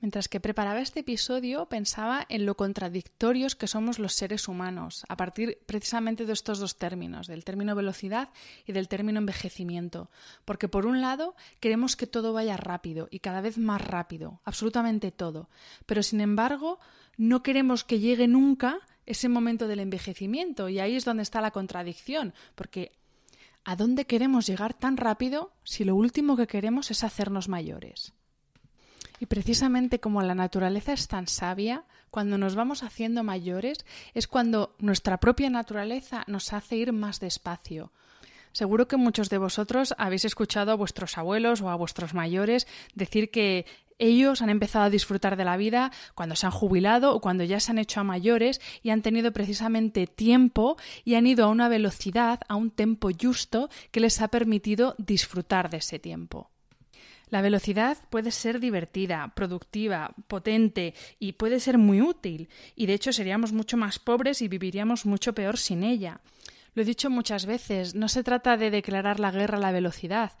Mientras 0.00 0.28
que 0.28 0.40
preparaba 0.40 0.80
este 0.80 1.00
episodio 1.00 1.66
pensaba 1.66 2.24
en 2.30 2.46
lo 2.46 2.56
contradictorios 2.56 3.54
que 3.54 3.66
somos 3.66 3.98
los 3.98 4.14
seres 4.14 4.48
humanos, 4.48 5.04
a 5.08 5.16
partir 5.16 5.58
precisamente 5.66 6.24
de 6.24 6.32
estos 6.32 6.58
dos 6.58 6.78
términos, 6.78 7.26
del 7.26 7.44
término 7.44 7.74
velocidad 7.74 8.30
y 8.66 8.72
del 8.72 8.88
término 8.88 9.18
envejecimiento. 9.18 10.10
Porque 10.46 10.68
por 10.68 10.86
un 10.86 11.02
lado 11.02 11.34
queremos 11.60 11.96
que 11.96 12.06
todo 12.06 12.32
vaya 12.32 12.56
rápido 12.56 13.08
y 13.10 13.18
cada 13.18 13.42
vez 13.42 13.58
más 13.58 13.82
rápido, 13.82 14.40
absolutamente 14.44 15.12
todo. 15.12 15.50
Pero 15.84 16.02
sin 16.02 16.22
embargo 16.22 16.78
no 17.18 17.42
queremos 17.42 17.84
que 17.84 18.00
llegue 18.00 18.26
nunca 18.26 18.78
ese 19.04 19.28
momento 19.28 19.68
del 19.68 19.80
envejecimiento 19.80 20.70
y 20.70 20.78
ahí 20.78 20.96
es 20.96 21.04
donde 21.04 21.24
está 21.24 21.42
la 21.42 21.50
contradicción, 21.50 22.32
porque 22.54 22.92
¿a 23.64 23.76
dónde 23.76 24.06
queremos 24.06 24.46
llegar 24.46 24.72
tan 24.72 24.96
rápido 24.96 25.52
si 25.62 25.84
lo 25.84 25.94
último 25.94 26.36
que 26.38 26.46
queremos 26.46 26.90
es 26.90 27.04
hacernos 27.04 27.48
mayores? 27.48 28.14
Y 29.20 29.26
precisamente 29.26 30.00
como 30.00 30.22
la 30.22 30.34
naturaleza 30.34 30.94
es 30.94 31.06
tan 31.06 31.28
sabia, 31.28 31.84
cuando 32.10 32.38
nos 32.38 32.54
vamos 32.54 32.82
haciendo 32.82 33.22
mayores 33.22 33.84
es 34.14 34.26
cuando 34.26 34.74
nuestra 34.78 35.18
propia 35.20 35.50
naturaleza 35.50 36.24
nos 36.26 36.54
hace 36.54 36.76
ir 36.76 36.92
más 36.92 37.20
despacio. 37.20 37.92
Seguro 38.52 38.88
que 38.88 38.96
muchos 38.96 39.28
de 39.28 39.38
vosotros 39.38 39.94
habéis 39.98 40.24
escuchado 40.24 40.72
a 40.72 40.74
vuestros 40.74 41.18
abuelos 41.18 41.60
o 41.60 41.68
a 41.68 41.76
vuestros 41.76 42.14
mayores 42.14 42.66
decir 42.94 43.30
que 43.30 43.66
ellos 43.98 44.40
han 44.40 44.48
empezado 44.48 44.86
a 44.86 44.90
disfrutar 44.90 45.36
de 45.36 45.44
la 45.44 45.58
vida 45.58 45.92
cuando 46.14 46.34
se 46.34 46.46
han 46.46 46.52
jubilado 46.52 47.14
o 47.14 47.20
cuando 47.20 47.44
ya 47.44 47.60
se 47.60 47.72
han 47.72 47.78
hecho 47.78 48.00
a 48.00 48.04
mayores 48.04 48.60
y 48.82 48.88
han 48.88 49.02
tenido 49.02 49.32
precisamente 49.32 50.06
tiempo 50.06 50.78
y 51.04 51.14
han 51.14 51.26
ido 51.26 51.44
a 51.44 51.48
una 51.48 51.68
velocidad, 51.68 52.40
a 52.48 52.56
un 52.56 52.70
tempo 52.70 53.10
justo 53.12 53.68
que 53.92 54.00
les 54.00 54.22
ha 54.22 54.28
permitido 54.28 54.94
disfrutar 54.96 55.68
de 55.68 55.76
ese 55.76 55.98
tiempo. 55.98 56.50
La 57.30 57.42
velocidad 57.42 57.96
puede 58.10 58.32
ser 58.32 58.60
divertida, 58.60 59.32
productiva, 59.34 60.14
potente 60.26 60.94
y 61.18 61.32
puede 61.32 61.60
ser 61.60 61.78
muy 61.78 62.02
útil, 62.02 62.48
y 62.74 62.86
de 62.86 62.94
hecho 62.94 63.12
seríamos 63.12 63.52
mucho 63.52 63.76
más 63.76 63.98
pobres 63.98 64.42
y 64.42 64.48
viviríamos 64.48 65.06
mucho 65.06 65.32
peor 65.32 65.56
sin 65.56 65.84
ella. 65.84 66.20
Lo 66.74 66.82
he 66.82 66.84
dicho 66.84 67.08
muchas 67.08 67.46
veces, 67.46 67.94
no 67.94 68.08
se 68.08 68.22
trata 68.22 68.56
de 68.56 68.70
declarar 68.70 69.20
la 69.20 69.30
guerra 69.30 69.58
a 69.58 69.60
la 69.60 69.72
velocidad, 69.72 70.32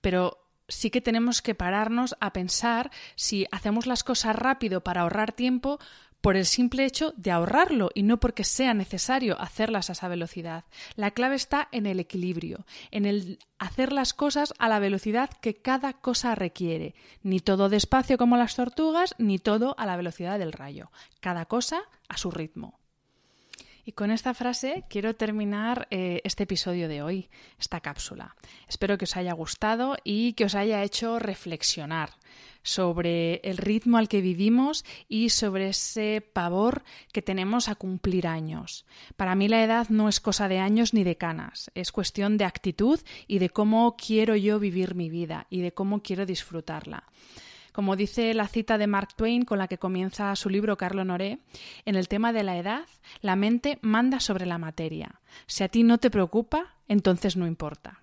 pero 0.00 0.38
sí 0.68 0.90
que 0.90 1.00
tenemos 1.00 1.40
que 1.40 1.54
pararnos 1.54 2.16
a 2.20 2.32
pensar 2.32 2.90
si 3.14 3.46
hacemos 3.50 3.86
las 3.86 4.04
cosas 4.04 4.36
rápido 4.36 4.82
para 4.82 5.02
ahorrar 5.02 5.32
tiempo, 5.32 5.78
por 6.20 6.36
el 6.36 6.46
simple 6.46 6.84
hecho 6.84 7.12
de 7.16 7.30
ahorrarlo 7.30 7.90
y 7.94 8.02
no 8.02 8.18
porque 8.18 8.44
sea 8.44 8.74
necesario 8.74 9.40
hacerlas 9.40 9.88
a 9.88 9.92
esa 9.92 10.08
velocidad. 10.08 10.64
La 10.96 11.12
clave 11.12 11.36
está 11.36 11.68
en 11.72 11.86
el 11.86 12.00
equilibrio, 12.00 12.66
en 12.90 13.06
el 13.06 13.38
hacer 13.58 13.92
las 13.92 14.14
cosas 14.14 14.54
a 14.58 14.68
la 14.68 14.78
velocidad 14.78 15.30
que 15.40 15.56
cada 15.56 15.94
cosa 15.94 16.34
requiere, 16.34 16.94
ni 17.22 17.40
todo 17.40 17.68
despacio 17.68 18.18
como 18.18 18.36
las 18.36 18.56
tortugas, 18.56 19.14
ni 19.18 19.38
todo 19.38 19.74
a 19.78 19.86
la 19.86 19.96
velocidad 19.96 20.38
del 20.38 20.52
rayo, 20.52 20.90
cada 21.20 21.46
cosa 21.46 21.82
a 22.08 22.16
su 22.16 22.30
ritmo. 22.30 22.78
Y 23.84 23.92
con 23.92 24.10
esta 24.10 24.34
frase 24.34 24.84
quiero 24.90 25.16
terminar 25.16 25.88
eh, 25.90 26.20
este 26.24 26.42
episodio 26.42 26.88
de 26.88 27.00
hoy, 27.00 27.30
esta 27.58 27.80
cápsula. 27.80 28.36
Espero 28.68 28.98
que 28.98 29.06
os 29.06 29.16
haya 29.16 29.32
gustado 29.32 29.96
y 30.04 30.34
que 30.34 30.44
os 30.44 30.54
haya 30.54 30.82
hecho 30.82 31.18
reflexionar 31.18 32.10
sobre 32.62 33.36
el 33.44 33.56
ritmo 33.56 33.98
al 33.98 34.08
que 34.08 34.20
vivimos 34.20 34.84
y 35.08 35.30
sobre 35.30 35.70
ese 35.70 36.20
pavor 36.20 36.82
que 37.12 37.22
tenemos 37.22 37.68
a 37.68 37.74
cumplir 37.74 38.26
años. 38.26 38.86
Para 39.16 39.34
mí 39.34 39.48
la 39.48 39.64
edad 39.64 39.88
no 39.88 40.08
es 40.08 40.20
cosa 40.20 40.48
de 40.48 40.58
años 40.58 40.94
ni 40.94 41.04
de 41.04 41.16
canas, 41.16 41.70
es 41.74 41.92
cuestión 41.92 42.36
de 42.36 42.44
actitud 42.44 43.00
y 43.26 43.38
de 43.38 43.50
cómo 43.50 43.96
quiero 43.96 44.36
yo 44.36 44.58
vivir 44.58 44.94
mi 44.94 45.08
vida 45.08 45.46
y 45.50 45.60
de 45.60 45.72
cómo 45.72 46.02
quiero 46.02 46.26
disfrutarla. 46.26 47.04
Como 47.72 47.94
dice 47.94 48.34
la 48.34 48.48
cita 48.48 48.76
de 48.76 48.88
Mark 48.88 49.14
Twain 49.14 49.44
con 49.44 49.58
la 49.58 49.68
que 49.68 49.78
comienza 49.78 50.34
su 50.34 50.50
libro 50.50 50.76
Carlo 50.76 51.04
Noré, 51.04 51.38
en 51.84 51.94
el 51.94 52.08
tema 52.08 52.32
de 52.32 52.42
la 52.42 52.58
edad, 52.58 52.86
la 53.20 53.36
mente 53.36 53.78
manda 53.82 54.18
sobre 54.18 54.46
la 54.46 54.58
materia. 54.58 55.20
Si 55.46 55.62
a 55.62 55.68
ti 55.68 55.84
no 55.84 55.98
te 55.98 56.10
preocupa, 56.10 56.74
entonces 56.88 57.36
no 57.36 57.46
importa. 57.46 58.02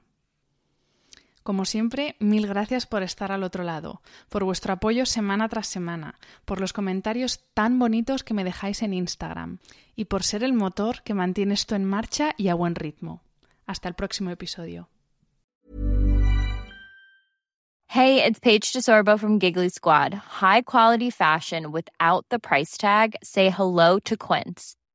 Como 1.46 1.66
siempre, 1.66 2.16
mil 2.18 2.48
gracias 2.48 2.88
por 2.88 3.04
estar 3.04 3.32
al 3.32 3.44
otro 3.44 3.64
lado, 3.64 4.02
por 4.30 4.44
vuestro 4.44 4.74
apoyo 4.74 5.06
semana 5.06 5.48
tras 5.48 5.68
semana, 5.68 6.16
por 6.44 6.60
los 6.60 6.74
comentarios 6.74 7.40
tan 7.54 7.78
bonitos 7.78 8.24
que 8.24 8.34
me 8.34 8.44
dejáis 8.44 8.82
en 8.82 8.96
Instagram 8.96 9.60
y 9.96 10.06
por 10.06 10.24
ser 10.24 10.44
el 10.44 10.54
motor 10.54 11.04
que 11.04 11.14
mantiene 11.14 11.54
esto 11.54 11.76
en 11.76 11.86
marcha 11.86 12.34
y 12.36 12.48
a 12.48 12.56
buen 12.56 12.74
ritmo. 12.74 13.22
Hasta 13.68 13.88
el 13.88 13.94
próximo 13.94 14.32
episodio. 14.32 14.90
Hey, 17.90 18.24
it's 18.26 18.40
Paige 18.40 18.74
DeSorbo 18.74 19.20
from 19.20 19.40
Giggly 19.40 19.70
Squad. 19.70 20.16
High 20.16 20.64
quality 20.64 21.12
fashion 21.12 21.72
without 21.72 22.26
the 22.30 22.40
price 22.40 22.76
tag. 22.76 23.18
Say 23.22 23.52
hello 23.52 24.00
to 24.00 24.18
Quince. 24.18 24.78